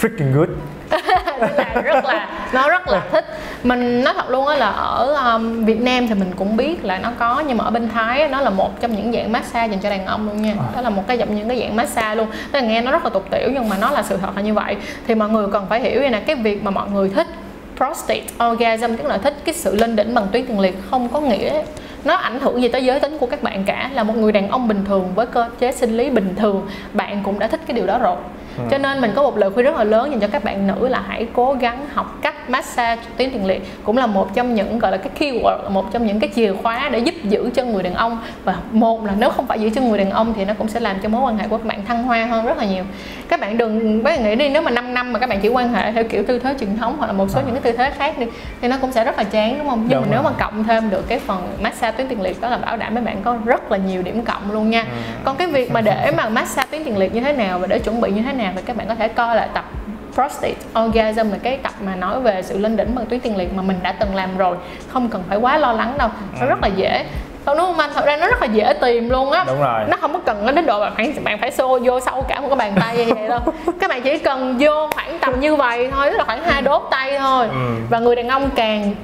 Freaking 0.00 0.34
good. 0.34 0.48
Là 1.56 1.82
rất 1.84 2.04
là 2.04 2.28
nó 2.52 2.68
rất 2.68 2.88
là 2.88 3.02
thích. 3.12 3.24
Mình 3.62 4.04
nói 4.04 4.14
thật 4.16 4.30
luôn 4.30 4.46
á 4.46 4.56
là 4.56 4.70
ở 4.70 5.14
um, 5.14 5.64
Việt 5.64 5.80
Nam 5.80 6.08
thì 6.08 6.14
mình 6.14 6.32
cũng 6.36 6.56
biết 6.56 6.84
là 6.84 6.98
nó 6.98 7.12
có 7.18 7.42
nhưng 7.46 7.56
mà 7.56 7.64
ở 7.64 7.70
bên 7.70 7.88
Thái 7.88 8.28
nó 8.28 8.40
là 8.40 8.50
một 8.50 8.80
trong 8.80 8.96
những 8.96 9.12
dạng 9.12 9.32
massage 9.32 9.68
dành 9.68 9.78
cho 9.80 9.90
đàn 9.90 10.06
ông 10.06 10.28
luôn 10.28 10.42
nha. 10.42 10.54
Đó 10.74 10.80
là 10.80 10.90
một 10.90 11.02
cái 11.06 11.18
trong 11.18 11.36
những 11.36 11.48
cái 11.48 11.60
dạng 11.60 11.76
massage 11.76 12.14
luôn. 12.14 12.26
Tức 12.52 12.58
là 12.60 12.66
nghe 12.66 12.80
nó 12.80 12.90
rất 12.90 13.04
là 13.04 13.10
tục 13.10 13.26
tiểu 13.30 13.50
nhưng 13.54 13.68
mà 13.68 13.76
nó 13.80 13.90
là 13.90 14.02
sự 14.02 14.16
thật 14.16 14.36
là 14.36 14.42
như 14.42 14.54
vậy. 14.54 14.76
Thì 15.06 15.14
mọi 15.14 15.28
người 15.28 15.46
cần 15.52 15.66
phải 15.68 15.80
hiểu 15.80 16.00
là 16.00 16.20
cái 16.20 16.36
việc 16.36 16.62
mà 16.62 16.70
mọi 16.70 16.90
người 16.90 17.08
thích 17.08 17.26
prostate 17.76 18.22
orgasm 18.50 18.96
tức 18.96 19.06
là 19.06 19.18
thích 19.18 19.34
cái 19.44 19.54
sự 19.54 19.76
lên 19.76 19.96
đỉnh 19.96 20.14
bằng 20.14 20.26
tuyến 20.32 20.46
tiền 20.46 20.60
liệt 20.60 20.76
không 20.90 21.08
có 21.08 21.20
nghĩa 21.20 21.62
nó 22.04 22.14
ảnh 22.14 22.40
hưởng 22.40 22.62
gì 22.62 22.68
tới 22.68 22.84
giới 22.84 23.00
tính 23.00 23.18
của 23.18 23.26
các 23.26 23.42
bạn 23.42 23.64
cả 23.64 23.90
là 23.94 24.02
một 24.02 24.16
người 24.16 24.32
đàn 24.32 24.48
ông 24.48 24.68
bình 24.68 24.84
thường 24.84 25.08
với 25.14 25.26
cơ 25.26 25.48
chế 25.58 25.72
sinh 25.72 25.96
lý 25.96 26.10
bình 26.10 26.34
thường. 26.36 26.68
Bạn 26.92 27.22
cũng 27.24 27.38
đã 27.38 27.46
thích 27.46 27.60
cái 27.66 27.76
điều 27.76 27.86
đó 27.86 27.98
rồi. 27.98 28.16
Ừ. 28.58 28.64
cho 28.70 28.78
nên 28.78 29.00
mình 29.00 29.12
có 29.14 29.22
một 29.22 29.36
lời 29.36 29.50
khuyên 29.50 29.66
rất 29.66 29.76
là 29.76 29.84
lớn 29.84 30.10
dành 30.10 30.20
cho 30.20 30.26
các 30.32 30.44
bạn 30.44 30.66
nữ 30.66 30.88
là 30.88 31.02
hãy 31.08 31.26
cố 31.32 31.56
gắng 31.60 31.86
học 31.92 32.18
cách 32.22 32.50
massage 32.50 33.02
tuyến 33.16 33.30
tiền 33.30 33.46
liệt 33.46 33.62
cũng 33.84 33.96
là 33.96 34.06
một 34.06 34.34
trong 34.34 34.54
những 34.54 34.78
gọi 34.78 34.92
là 34.92 34.96
cái 34.96 35.10
keyword 35.18 35.70
một 35.70 35.92
trong 35.92 36.06
những 36.06 36.20
cái 36.20 36.30
chìa 36.34 36.52
khóa 36.62 36.88
để 36.88 36.98
giúp 36.98 37.14
giữ 37.24 37.50
cho 37.54 37.64
người 37.64 37.82
đàn 37.82 37.94
ông 37.94 38.18
và 38.44 38.56
một 38.72 39.04
là 39.04 39.12
nếu 39.18 39.30
không 39.30 39.46
phải 39.46 39.60
giữ 39.60 39.70
cho 39.70 39.80
người 39.80 39.98
đàn 39.98 40.10
ông 40.10 40.34
thì 40.36 40.44
nó 40.44 40.54
cũng 40.58 40.68
sẽ 40.68 40.80
làm 40.80 40.96
cho 41.02 41.08
mối 41.08 41.22
quan 41.22 41.38
hệ 41.38 41.48
của 41.48 41.58
các 41.58 41.66
bạn 41.66 41.84
thăng 41.86 42.02
hoa 42.02 42.24
hơn 42.24 42.46
rất 42.46 42.58
là 42.58 42.64
nhiều 42.64 42.84
các 43.28 43.40
bạn 43.40 43.58
đừng 43.58 44.02
bác 44.02 44.20
nghĩ 44.20 44.34
đi 44.34 44.48
nếu 44.48 44.62
mà 44.62 44.70
5 44.70 44.94
năm 44.94 45.12
mà 45.12 45.18
các 45.18 45.28
bạn 45.28 45.40
chỉ 45.40 45.48
quan 45.48 45.74
hệ 45.74 45.92
theo 45.92 46.04
kiểu 46.04 46.22
tư 46.26 46.38
thế 46.38 46.54
truyền 46.60 46.76
thống 46.76 46.96
hoặc 46.98 47.06
là 47.06 47.12
một 47.12 47.30
số 47.30 47.40
à. 47.40 47.42
những 47.46 47.54
cái 47.54 47.62
tư 47.62 47.78
thế 47.78 47.90
khác 47.90 48.18
đi 48.18 48.26
thì 48.60 48.68
nó 48.68 48.76
cũng 48.80 48.92
sẽ 48.92 49.04
rất 49.04 49.18
là 49.18 49.24
chán 49.24 49.58
đúng 49.58 49.68
không 49.68 49.86
nhưng 49.88 50.00
đúng 50.00 50.00
mà 50.00 50.08
nếu 50.10 50.22
mà 50.22 50.30
cộng 50.38 50.64
thêm 50.64 50.90
được 50.90 51.08
cái 51.08 51.18
phần 51.18 51.48
massage 51.62 51.96
tuyến 51.96 52.08
tiền 52.08 52.22
liệt 52.22 52.40
đó 52.40 52.48
là 52.48 52.56
bảo 52.56 52.76
đảm 52.76 52.94
mấy 52.94 53.04
bạn 53.04 53.22
có 53.24 53.36
rất 53.44 53.70
là 53.70 53.76
nhiều 53.76 54.02
điểm 54.02 54.24
cộng 54.24 54.52
luôn 54.52 54.70
nha 54.70 54.82
ừ. 54.82 54.96
còn 55.24 55.36
cái 55.36 55.46
việc 55.46 55.72
mà 55.72 55.80
để 55.84 56.10
mà 56.16 56.28
massage 56.28 56.68
tuyến 56.70 56.84
tiền 56.84 56.98
liệt 56.98 57.14
như 57.14 57.20
thế 57.20 57.32
nào 57.32 57.58
và 57.58 57.66
để 57.66 57.78
chuẩn 57.78 58.00
bị 58.00 58.10
như 58.10 58.22
thế 58.22 58.32
nào 58.32 58.41
nào 58.42 58.52
thì 58.56 58.62
các 58.66 58.76
bạn 58.76 58.88
có 58.88 58.94
thể 58.94 59.08
coi 59.08 59.36
lại 59.36 59.48
tập 59.54 59.64
prostate 60.14 60.54
orgasm 60.84 61.30
là 61.30 61.38
cái 61.42 61.56
tập 61.62 61.72
mà 61.80 61.96
nói 61.96 62.20
về 62.20 62.42
sự 62.42 62.58
lên 62.58 62.76
đỉnh 62.76 62.94
bằng 62.94 63.06
tuyến 63.06 63.20
tiền 63.20 63.36
liệt 63.36 63.54
mà 63.54 63.62
mình 63.62 63.78
đã 63.82 63.92
từng 63.92 64.14
làm 64.14 64.36
rồi. 64.36 64.56
Không 64.88 65.08
cần 65.08 65.22
phải 65.28 65.38
quá 65.38 65.58
lo 65.58 65.72
lắng 65.72 65.94
đâu 65.98 66.08
nó 66.40 66.46
rất 66.46 66.58
là 66.62 66.68
dễ. 66.68 67.04
Không 67.44 67.56
đúng 67.56 67.66
không 67.66 67.78
anh? 67.78 67.90
Thật 67.94 68.04
ra 68.06 68.16
nó 68.16 68.28
rất 68.28 68.40
là 68.40 68.46
dễ 68.46 68.72
tìm 68.80 69.10
luôn 69.10 69.30
á. 69.30 69.44
Đúng 69.46 69.60
rồi. 69.60 69.80
Nó 69.88 69.96
không 70.00 70.12
có 70.12 70.18
cần 70.18 70.54
đến 70.54 70.66
độ 70.66 70.80
bạn 70.80 70.92
phải 70.96 71.14
bạn 71.24 71.38
phải 71.40 71.50
xô 71.50 71.78
vô 71.82 72.00
sâu 72.00 72.22
cả 72.28 72.40
một 72.40 72.48
cái 72.48 72.56
bàn 72.56 72.72
tay 72.80 72.96
như 72.96 73.14
vậy 73.14 73.28
đâu. 73.28 73.40
Các 73.80 73.90
bạn 73.90 74.02
chỉ 74.02 74.18
cần 74.18 74.56
vô 74.60 74.90
khoảng 74.94 75.18
tầm 75.18 75.40
như 75.40 75.56
vậy 75.56 75.90
thôi 75.92 76.10
tức 76.10 76.16
là 76.16 76.24
khoảng 76.24 76.42
hai 76.42 76.62
đốt 76.62 76.82
tay 76.90 77.18
thôi. 77.18 77.48
Ừ. 77.50 77.74
và 77.90 77.98
người 77.98 78.16
đàn 78.16 78.28
ông 78.28 78.50
càng 78.54 78.94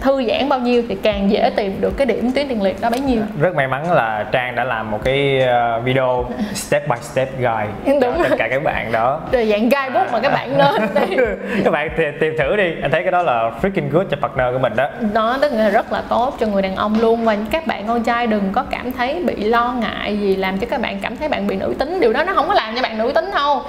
thư 0.00 0.24
giãn 0.24 0.48
bao 0.48 0.58
nhiêu 0.58 0.82
thì 0.88 0.96
càng 1.02 1.30
dễ 1.30 1.50
tìm 1.56 1.80
được 1.80 1.96
cái 1.96 2.06
điểm 2.06 2.32
tuyến 2.32 2.48
tiền 2.48 2.62
liệt 2.62 2.80
đó 2.80 2.90
bấy 2.90 3.00
nhiêu. 3.00 3.22
Rất 3.40 3.54
may 3.54 3.68
mắn 3.68 3.92
là 3.92 4.26
trang 4.32 4.56
đã 4.56 4.64
làm 4.64 4.90
một 4.90 4.98
cái 5.04 5.40
ờ, 5.40 5.80
video 5.80 6.24
step 6.54 6.88
by 6.88 6.96
step 7.02 7.38
guide 7.38 8.00
đúng 8.00 8.22
tất 8.22 8.36
cả 8.38 8.48
các 8.48 8.62
bạn 8.64 8.92
đó. 8.92 9.20
Rồi 9.32 9.46
dạng 9.46 9.68
guidebook 9.68 10.12
mà 10.12 10.20
các 10.20 10.32
bạn 10.32 10.58
nên 10.58 10.88
các 11.64 11.70
bạn 11.70 11.90
tìm, 12.20 12.34
thử 12.38 12.56
đi. 12.56 12.72
Anh 12.82 12.90
thấy 12.90 13.02
cái 13.02 13.10
đó 13.10 13.22
là 13.22 13.50
freaking 13.62 13.90
good 13.90 14.06
cho 14.10 14.16
partner 14.20 14.46
của 14.52 14.58
mình 14.58 14.76
đó. 14.76 14.88
Đó 15.12 15.38
tức 15.40 15.52
là 15.52 15.68
rất 15.68 15.92
là 15.92 16.02
tốt 16.08 16.36
cho 16.40 16.46
người 16.46 16.62
đàn 16.62 16.76
ông 16.76 17.00
luôn. 17.00 17.24
Và 17.24 17.36
các 17.50 17.66
bạn 17.66 17.86
con 17.86 18.02
trai 18.02 18.26
đừng 18.26 18.48
có 18.52 18.64
cảm 18.70 18.92
thấy 18.92 19.22
bị 19.26 19.34
lo 19.44 19.74
ngại 19.80 20.18
gì 20.18 20.36
làm 20.36 20.58
cho 20.58 20.66
các 20.70 20.80
bạn 20.80 20.98
cảm 21.02 21.16
thấy 21.16 21.28
bạn 21.28 21.46
bị 21.46 21.56
nữ 21.56 21.74
tính. 21.78 22.00
Điều 22.00 22.12
đó 22.12 22.24
nó 22.24 22.34
không 22.34 22.48
có 22.48 22.54
làm 22.54 22.76
cho 22.76 22.82
bạn 22.82 22.98
nữ 22.98 23.12
tính 23.14 23.30
đâu 23.34 23.62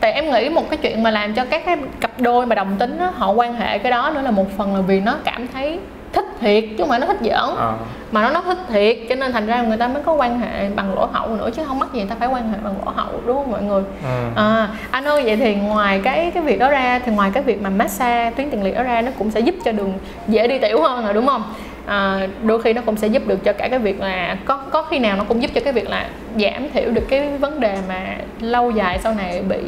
tại 0.00 0.12
em 0.12 0.30
nghĩ 0.30 0.48
một 0.48 0.70
cái 0.70 0.78
chuyện 0.82 1.02
mà 1.02 1.10
làm 1.10 1.34
cho 1.34 1.44
các 1.44 1.62
cái 1.66 1.76
cặp 2.00 2.20
đôi 2.20 2.46
mà 2.46 2.54
đồng 2.54 2.76
tính 2.78 2.98
đó, 2.98 3.12
họ 3.14 3.30
quan 3.30 3.54
hệ 3.54 3.78
cái 3.78 3.90
đó 3.90 4.10
nữa 4.14 4.20
là 4.20 4.30
một 4.30 4.46
phần 4.56 4.74
là 4.74 4.80
vì 4.80 5.00
nó 5.00 5.14
cảm 5.24 5.48
thấy 5.48 5.78
thích 6.12 6.24
thiệt 6.40 6.64
chứ 6.68 6.76
không 6.78 6.88
phải 6.88 6.98
nó 6.98 7.06
thích 7.06 7.16
giỡn 7.20 7.56
à. 7.58 7.72
mà 8.12 8.22
nó 8.22 8.30
nó 8.30 8.40
thích 8.40 8.58
thiệt 8.68 8.98
cho 9.08 9.14
nên 9.14 9.32
thành 9.32 9.46
ra 9.46 9.62
người 9.62 9.76
ta 9.76 9.88
mới 9.88 10.02
có 10.02 10.12
quan 10.12 10.40
hệ 10.40 10.70
bằng 10.76 10.94
lỗ 10.94 11.08
hậu 11.12 11.28
nữa 11.28 11.50
chứ 11.56 11.62
không 11.64 11.78
mắc 11.78 11.92
gì 11.92 12.00
người 12.00 12.08
ta 12.08 12.16
phải 12.18 12.28
quan 12.28 12.52
hệ 12.52 12.58
bằng 12.64 12.74
lỗ 12.84 12.92
hậu 12.92 13.20
đúng 13.26 13.36
không 13.36 13.50
mọi 13.50 13.62
người 13.62 13.82
ừ. 14.02 14.26
à, 14.36 14.68
anh 14.90 15.04
ơi 15.04 15.22
vậy 15.24 15.36
thì 15.36 15.54
ngoài 15.54 16.00
cái 16.04 16.30
cái 16.34 16.42
việc 16.42 16.58
đó 16.58 16.70
ra 16.70 17.00
thì 17.04 17.12
ngoài 17.12 17.30
cái 17.34 17.42
việc 17.42 17.62
mà 17.62 17.70
massage 17.70 18.30
tuyến 18.30 18.50
tiền 18.50 18.62
liệt 18.62 18.74
đó 18.74 18.82
ra 18.82 19.02
nó 19.02 19.10
cũng 19.18 19.30
sẽ 19.30 19.40
giúp 19.40 19.54
cho 19.64 19.72
đường 19.72 19.92
dễ 20.28 20.46
đi 20.46 20.58
tiểu 20.58 20.82
hơn 20.82 21.04
rồi 21.04 21.14
đúng 21.14 21.26
không 21.26 21.42
à, 21.90 22.28
đôi 22.44 22.62
khi 22.62 22.72
nó 22.72 22.82
cũng 22.86 22.96
sẽ 22.96 23.06
giúp 23.06 23.26
được 23.26 23.44
cho 23.44 23.52
cả 23.52 23.68
cái 23.68 23.78
việc 23.78 24.00
là 24.00 24.36
có 24.44 24.56
có 24.56 24.82
khi 24.82 24.98
nào 24.98 25.16
nó 25.16 25.24
cũng 25.24 25.42
giúp 25.42 25.50
cho 25.54 25.60
cái 25.60 25.72
việc 25.72 25.88
là 25.90 26.10
giảm 26.36 26.70
thiểu 26.70 26.90
được 26.90 27.04
cái 27.08 27.36
vấn 27.38 27.60
đề 27.60 27.78
mà 27.88 28.16
lâu 28.40 28.70
dài 28.70 28.98
sau 29.02 29.14
này 29.14 29.42
bị 29.42 29.60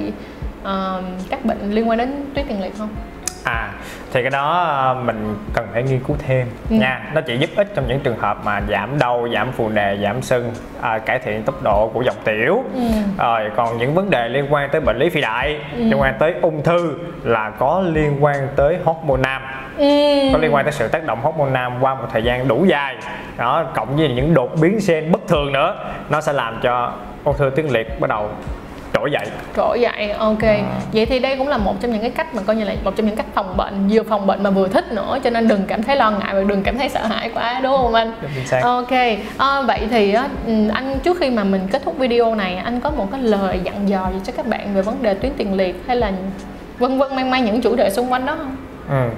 uh, 0.62 1.05
các 1.31 1.45
bệnh 1.45 1.71
liên 1.71 1.88
quan 1.88 1.99
đến 1.99 2.25
tuyến 2.35 2.47
tiền 2.49 2.62
liệt 2.62 2.79
không? 2.79 2.88
À 3.44 3.72
thì 4.12 4.22
cái 4.22 4.30
đó 4.30 4.62
ờ, 4.62 4.94
mình 5.04 5.37
cần 5.52 5.66
phải 5.72 5.82
nghiên 5.82 6.00
cứu 6.00 6.16
thêm 6.18 6.46
ừ. 6.70 6.76
nha 6.76 7.00
nó 7.14 7.20
chỉ 7.20 7.38
giúp 7.38 7.50
ích 7.56 7.68
trong 7.75 7.88
những 7.88 8.00
trường 8.00 8.18
hợp 8.18 8.38
mà 8.44 8.61
giảm 8.68 8.99
đau 8.99 9.28
giảm 9.34 9.52
phù 9.52 9.68
nề 9.68 9.96
giảm 10.02 10.22
sưng 10.22 10.50
à, 10.80 10.99
cải 10.99 11.18
thiện 11.18 11.42
tốc 11.42 11.62
độ 11.62 11.90
của 11.94 12.02
dòng 12.02 12.16
tiểu 12.25 12.64
ừ. 12.75 12.80
rồi 13.18 13.50
còn 13.56 13.78
những 13.78 13.94
vấn 13.94 14.11
đề 14.11 14.28
liên 14.28 14.52
quan 14.52 14.70
tới 14.72 14.80
bệnh 14.80 14.99
lý 14.99 15.08
phi 15.08 15.20
đại 15.20 15.61
ừ. 15.76 15.82
liên 15.82 16.00
quan 16.00 16.14
tới 16.18 16.34
ung 16.42 16.62
thư 16.62 16.99
là 17.25 17.50
có 17.50 17.84
liên 17.92 18.25
quan 18.25 18.49
tới 18.56 18.78
hormone 18.84 19.20
nam 19.22 19.42
ừ. 19.78 19.87
có 20.32 20.38
liên 20.38 20.54
quan 20.54 20.64
tới 20.64 20.72
sự 20.72 20.88
tác 20.88 21.04
động 21.04 21.20
hormone 21.22 21.50
nam 21.50 21.72
qua 21.80 21.94
một 21.94 22.06
thời 22.12 22.22
gian 22.22 22.49
đủ 22.49 22.64
dài 22.64 22.96
đó 23.37 23.64
cộng 23.75 23.96
với 23.96 24.08
những 24.08 24.34
đột 24.34 24.50
biến 24.61 24.78
gen 24.88 25.12
bất 25.12 25.20
thường 25.28 25.52
nữa 25.52 25.76
nó 26.11 26.20
sẽ 26.20 26.32
làm 26.32 26.61
cho 26.62 26.92
ung 27.25 27.37
thư 27.38 27.50
tuyến 27.56 27.66
liệt 27.66 28.00
bắt 28.00 28.11
đầu 28.11 28.30
trỗi 28.94 29.11
dậy. 29.11 29.26
Trỗi 29.56 29.80
dậy 29.80 30.11
ok. 30.11 30.42
À. 30.42 30.62
vậy 30.92 31.06
thì 31.06 31.18
đây 31.18 31.37
cũng 31.37 31.49
là 31.49 31.56
một 31.56 31.75
trong 31.80 31.92
những 31.92 32.00
cái 32.00 32.11
cách 32.11 32.34
mà 32.34 32.42
coi 32.46 32.56
như 32.56 32.64
là 32.64 32.75
một 32.84 32.96
trong 32.96 33.06
những 33.06 33.16
cách 33.16 33.26
phòng 33.34 33.56
bệnh 33.56 33.88
vừa 33.90 34.02
phòng 34.02 34.26
bệnh 34.26 34.42
mà 34.42 34.50
vừa 34.50 34.68
thích 34.68 34.92
nữa 34.92 35.18
cho 35.25 35.30
nên 35.30 35.49
đừng 35.49 35.62
cảm 35.68 35.82
thấy 35.82 35.96
lo 35.96 36.11
ngại 36.11 36.34
và 36.34 36.42
đừng 36.46 36.62
cảm 36.62 36.78
thấy 36.78 36.88
sợ 36.88 37.06
hãi 37.06 37.30
quá 37.34 37.61
đúng 37.62 37.76
không 37.76 37.94
anh? 37.94 38.12
Ok 38.62 38.92
à, 39.38 39.62
vậy 39.62 39.80
thì 39.90 40.16
ừ, 40.46 40.68
anh 40.68 40.99
trước 41.02 41.16
khi 41.20 41.30
mà 41.30 41.44
mình 41.44 41.68
kết 41.72 41.82
thúc 41.84 41.99
video 41.99 42.34
này 42.34 42.56
anh 42.56 42.80
có 42.80 42.90
một 42.90 43.08
cái 43.12 43.22
lời 43.22 43.61
dặn 43.64 43.88
dò 43.88 44.11
gì 44.12 44.18
cho 44.25 44.32
các 44.37 44.46
bạn 44.46 44.75
về 44.75 44.82
vấn 44.82 45.02
đề 45.02 45.14
tuyến 45.14 45.32
tiền 45.37 45.54
liệt 45.54 45.82
hay 45.87 45.96
là 45.96 46.12
vân 46.78 46.99
vân 46.99 47.16
mang 47.16 47.30
mang 47.30 47.44
những 47.44 47.61
chủ 47.61 47.76
đề 47.76 47.90
xung 47.90 48.12
quanh 48.12 48.26
đó 48.26 48.37
không? 48.38 48.56
Ừ. 48.88 49.11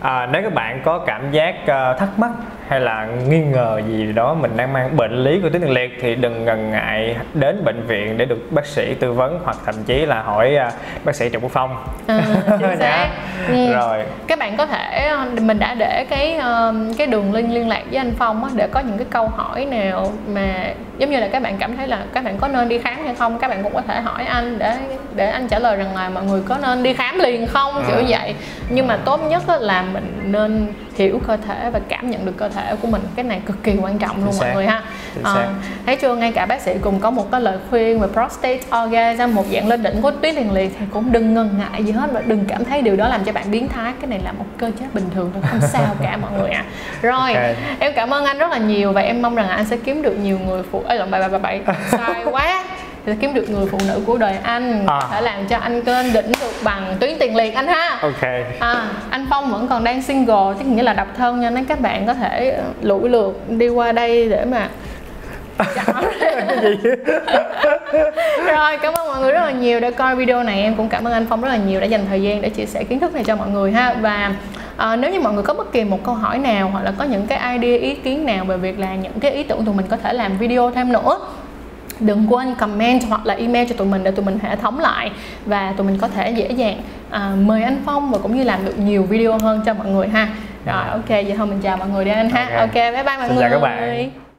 à, 0.00 0.28
nếu 0.32 0.42
các 0.42 0.54
bạn 0.54 0.80
có 0.84 0.98
cảm 0.98 1.32
giác 1.32 1.54
uh, 1.62 1.98
thắc 1.98 2.18
mắc 2.18 2.30
hay 2.70 2.80
là 2.80 3.06
nghi 3.28 3.38
ngờ 3.38 3.80
gì 3.88 4.12
đó 4.12 4.34
mình 4.34 4.50
đang 4.56 4.72
mang 4.72 4.96
bệnh 4.96 5.24
lý 5.24 5.40
của 5.40 5.48
tuyến 5.48 5.62
tiền 5.62 5.70
liệt 5.70 5.98
thì 6.00 6.14
đừng 6.14 6.44
ngần 6.44 6.70
ngại 6.70 7.16
đến 7.34 7.64
bệnh 7.64 7.86
viện 7.86 8.18
để 8.18 8.24
được 8.24 8.52
bác 8.52 8.66
sĩ 8.66 8.94
tư 8.94 9.12
vấn 9.12 9.40
hoặc 9.44 9.56
thậm 9.66 9.74
chí 9.86 10.06
là 10.06 10.22
hỏi 10.22 10.56
uh, 10.68 10.72
bác 11.04 11.14
sĩ 11.14 11.28
Trần 11.28 11.42
Quốc 11.42 11.52
Phong. 11.52 11.76
À, 12.06 12.20
dạ. 12.78 13.10
ừ. 13.48 13.72
Rồi. 13.72 14.04
Các 14.26 14.38
bạn 14.38 14.56
có 14.56 14.66
thể 14.66 15.12
mình 15.40 15.58
đã 15.58 15.74
để 15.74 16.04
cái 16.10 16.40
cái 16.98 17.06
đường 17.06 17.34
link 17.34 17.50
liên 17.50 17.68
lạc 17.68 17.82
với 17.90 17.98
anh 17.98 18.12
Phong 18.18 18.44
á, 18.44 18.50
để 18.54 18.68
có 18.68 18.80
những 18.80 18.98
cái 18.98 19.06
câu 19.10 19.28
hỏi 19.28 19.64
nào 19.64 20.12
mà 20.28 20.74
giống 20.98 21.10
như 21.10 21.20
là 21.20 21.28
các 21.28 21.42
bạn 21.42 21.56
cảm 21.58 21.76
thấy 21.76 21.86
là 21.86 22.04
các 22.14 22.24
bạn 22.24 22.36
có 22.38 22.48
nên 22.48 22.68
đi 22.68 22.78
khám 22.78 23.04
hay 23.04 23.14
không 23.14 23.38
các 23.38 23.48
bạn 23.48 23.62
cũng 23.62 23.74
có 23.74 23.82
thể 23.88 24.00
hỏi 24.00 24.24
anh 24.24 24.58
để 24.58 24.76
để 25.14 25.30
anh 25.30 25.48
trả 25.48 25.58
lời 25.58 25.76
rằng 25.76 25.96
là 25.96 26.08
mọi 26.08 26.24
người 26.24 26.42
có 26.48 26.56
nên 26.62 26.82
đi 26.82 26.94
khám 26.94 27.18
liền 27.18 27.46
không 27.46 27.84
kiểu 27.86 27.96
à. 27.96 28.04
vậy 28.08 28.34
nhưng 28.68 28.86
mà 28.86 28.96
tốt 29.04 29.20
nhất 29.28 29.42
là 29.60 29.82
mình 29.82 30.20
nên 30.24 30.72
hiểu 30.96 31.20
cơ 31.26 31.36
thể 31.36 31.70
và 31.70 31.80
cảm 31.88 32.10
nhận 32.10 32.26
được 32.26 32.36
cơ 32.36 32.48
thể 32.48 32.76
của 32.82 32.88
mình. 32.88 33.02
Cái 33.16 33.24
này 33.24 33.40
cực 33.46 33.62
kỳ 33.62 33.76
quan 33.82 33.98
trọng 33.98 34.24
luôn 34.24 34.34
mọi 34.38 34.54
người 34.54 34.66
ha. 34.66 34.82
À, 35.22 35.48
thấy 35.86 35.96
chưa? 35.96 36.14
Ngay 36.14 36.32
cả 36.32 36.46
bác 36.46 36.60
sĩ 36.60 36.74
cùng 36.80 37.00
có 37.00 37.10
một 37.10 37.30
cái 37.30 37.40
lời 37.40 37.58
khuyên 37.70 38.00
về 38.00 38.08
prostate 38.12 38.60
orgasm 38.84 39.34
một 39.34 39.44
dạng 39.52 39.68
lên 39.68 39.82
đỉnh 39.82 40.02
của 40.02 40.10
tuyến 40.10 40.34
tiền 40.34 40.52
liệt 40.52 40.76
thì 40.78 40.86
cũng 40.90 41.12
đừng 41.12 41.34
ngần 41.34 41.58
ngại 41.58 41.84
gì 41.84 41.92
hết 41.92 42.10
và 42.12 42.22
đừng 42.26 42.44
cảm 42.48 42.64
thấy 42.64 42.82
điều 42.82 42.96
đó 42.96 43.08
làm 43.08 43.24
cho 43.24 43.32
bạn 43.32 43.50
biến 43.50 43.68
thái. 43.68 43.92
Cái 44.00 44.10
này 44.10 44.20
là 44.24 44.32
một 44.32 44.44
cơ 44.58 44.70
chế 44.80 44.86
bình 44.92 45.04
thường 45.14 45.30
thôi 45.34 45.42
không 45.50 45.60
sao 45.60 45.96
cả 46.02 46.16
mọi 46.16 46.32
người 46.32 46.50
ạ. 46.50 46.64
À. 46.68 46.70
rồi 47.02 47.34
okay. 47.34 47.54
em 47.78 47.92
cảm 47.96 48.14
ơn 48.14 48.24
anh 48.24 48.38
rất 48.38 48.50
là 48.50 48.58
nhiều 48.58 48.92
và 48.92 49.00
em 49.00 49.22
mong 49.22 49.34
rằng 49.34 49.48
anh 49.48 49.64
sẽ 49.64 49.76
kiếm 49.76 50.02
được 50.02 50.12
nhiều 50.12 50.38
người 50.38 50.62
phụ 50.70 50.82
ấy 50.86 50.98
lộn 50.98 51.10
bậy 51.10 51.28
bậy 51.28 51.40
bậy 51.40 51.60
sai 51.90 52.24
quá. 52.30 52.64
Thì 53.06 53.12
kiếm 53.20 53.34
được 53.34 53.50
người 53.50 53.66
phụ 53.70 53.78
nữ 53.88 54.00
của 54.06 54.18
đời 54.18 54.36
anh 54.42 54.86
à. 54.86 54.98
có 55.00 55.08
thể 55.12 55.20
làm 55.20 55.46
cho 55.46 55.58
anh 55.58 55.82
lên 55.86 56.12
đỉnh 56.12 56.32
bằng 56.64 56.96
tuyến 57.00 57.18
tiền 57.18 57.36
liệt 57.36 57.54
anh 57.54 57.66
ha. 57.66 57.98
Ok. 58.02 58.22
À, 58.60 58.88
anh 59.10 59.26
phong 59.30 59.50
vẫn 59.50 59.68
còn 59.68 59.84
đang 59.84 60.02
single 60.02 60.54
tức 60.58 60.64
nghĩa 60.64 60.82
là 60.82 60.92
độc 60.92 61.08
thân 61.16 61.40
nha 61.40 61.50
nên 61.50 61.64
các 61.64 61.80
bạn 61.80 62.06
có 62.06 62.14
thể 62.14 62.60
lũ 62.82 63.06
lượt 63.08 63.48
đi 63.48 63.68
qua 63.68 63.92
đây 63.92 64.28
để 64.28 64.44
mà 64.44 64.68
rồi 68.46 68.78
cảm 68.82 68.94
ơn 68.94 69.08
mọi 69.08 69.20
người 69.20 69.32
rất 69.32 69.40
là 69.40 69.50
nhiều 69.50 69.80
đã 69.80 69.90
coi 69.90 70.16
video 70.16 70.42
này. 70.42 70.62
Em 70.62 70.74
cũng 70.74 70.88
cảm 70.88 71.04
ơn 71.04 71.12
anh 71.12 71.26
phong 71.28 71.42
rất 71.42 71.48
là 71.48 71.56
nhiều 71.56 71.80
đã 71.80 71.86
dành 71.86 72.06
thời 72.08 72.22
gian 72.22 72.42
để 72.42 72.48
chia 72.48 72.66
sẻ 72.66 72.84
kiến 72.84 73.00
thức 73.00 73.14
này 73.14 73.24
cho 73.24 73.36
mọi 73.36 73.48
người 73.48 73.72
ha. 73.72 73.94
Và 74.00 74.34
à, 74.76 74.96
nếu 74.96 75.12
như 75.12 75.20
mọi 75.20 75.32
người 75.32 75.42
có 75.42 75.54
bất 75.54 75.72
kỳ 75.72 75.84
một 75.84 76.04
câu 76.04 76.14
hỏi 76.14 76.38
nào 76.38 76.70
hoặc 76.70 76.84
là 76.84 76.92
có 76.98 77.04
những 77.04 77.26
cái 77.26 77.58
idea 77.58 77.78
ý 77.78 77.94
kiến 77.94 78.26
nào 78.26 78.44
về 78.44 78.56
việc 78.56 78.78
là 78.78 78.94
những 78.94 79.20
cái 79.20 79.30
ý 79.30 79.42
tưởng 79.42 79.64
tụi 79.64 79.74
mình 79.74 79.86
có 79.88 79.96
thể 79.96 80.12
làm 80.12 80.38
video 80.38 80.70
thêm 80.70 80.92
nữa 80.92 81.18
đừng 82.00 82.26
quên 82.32 82.54
comment 82.54 83.02
hoặc 83.08 83.26
là 83.26 83.34
email 83.34 83.68
cho 83.68 83.74
tụi 83.74 83.86
mình 83.86 84.04
để 84.04 84.10
tụi 84.10 84.24
mình 84.24 84.38
hệ 84.42 84.56
thống 84.56 84.80
lại 84.80 85.10
và 85.46 85.72
tụi 85.76 85.86
mình 85.86 85.98
có 85.98 86.08
thể 86.08 86.30
dễ 86.30 86.50
dàng 86.50 86.80
à, 87.10 87.32
mời 87.40 87.62
anh 87.62 87.82
Phong 87.84 88.10
và 88.10 88.18
cũng 88.18 88.36
như 88.36 88.44
làm 88.44 88.64
được 88.64 88.78
nhiều 88.78 89.02
video 89.02 89.38
hơn 89.38 89.60
cho 89.66 89.74
mọi 89.74 89.86
người 89.86 90.08
ha. 90.08 90.28
Rồi 90.66 90.84
ok 90.90 91.08
vậy 91.08 91.34
thôi 91.36 91.46
mình 91.46 91.60
chào 91.62 91.76
mọi 91.76 91.88
người 91.88 92.04
đi 92.04 92.10
anh 92.10 92.30
ha. 92.30 92.44
Ok, 92.44 92.60
okay 92.60 92.92
bye 92.92 93.02
bye 93.02 93.16
mọi 93.16 93.28
Xin 93.28 93.36
người 93.36 93.42
chào 93.42 93.50
các 93.50 93.60
bạn 93.60 94.29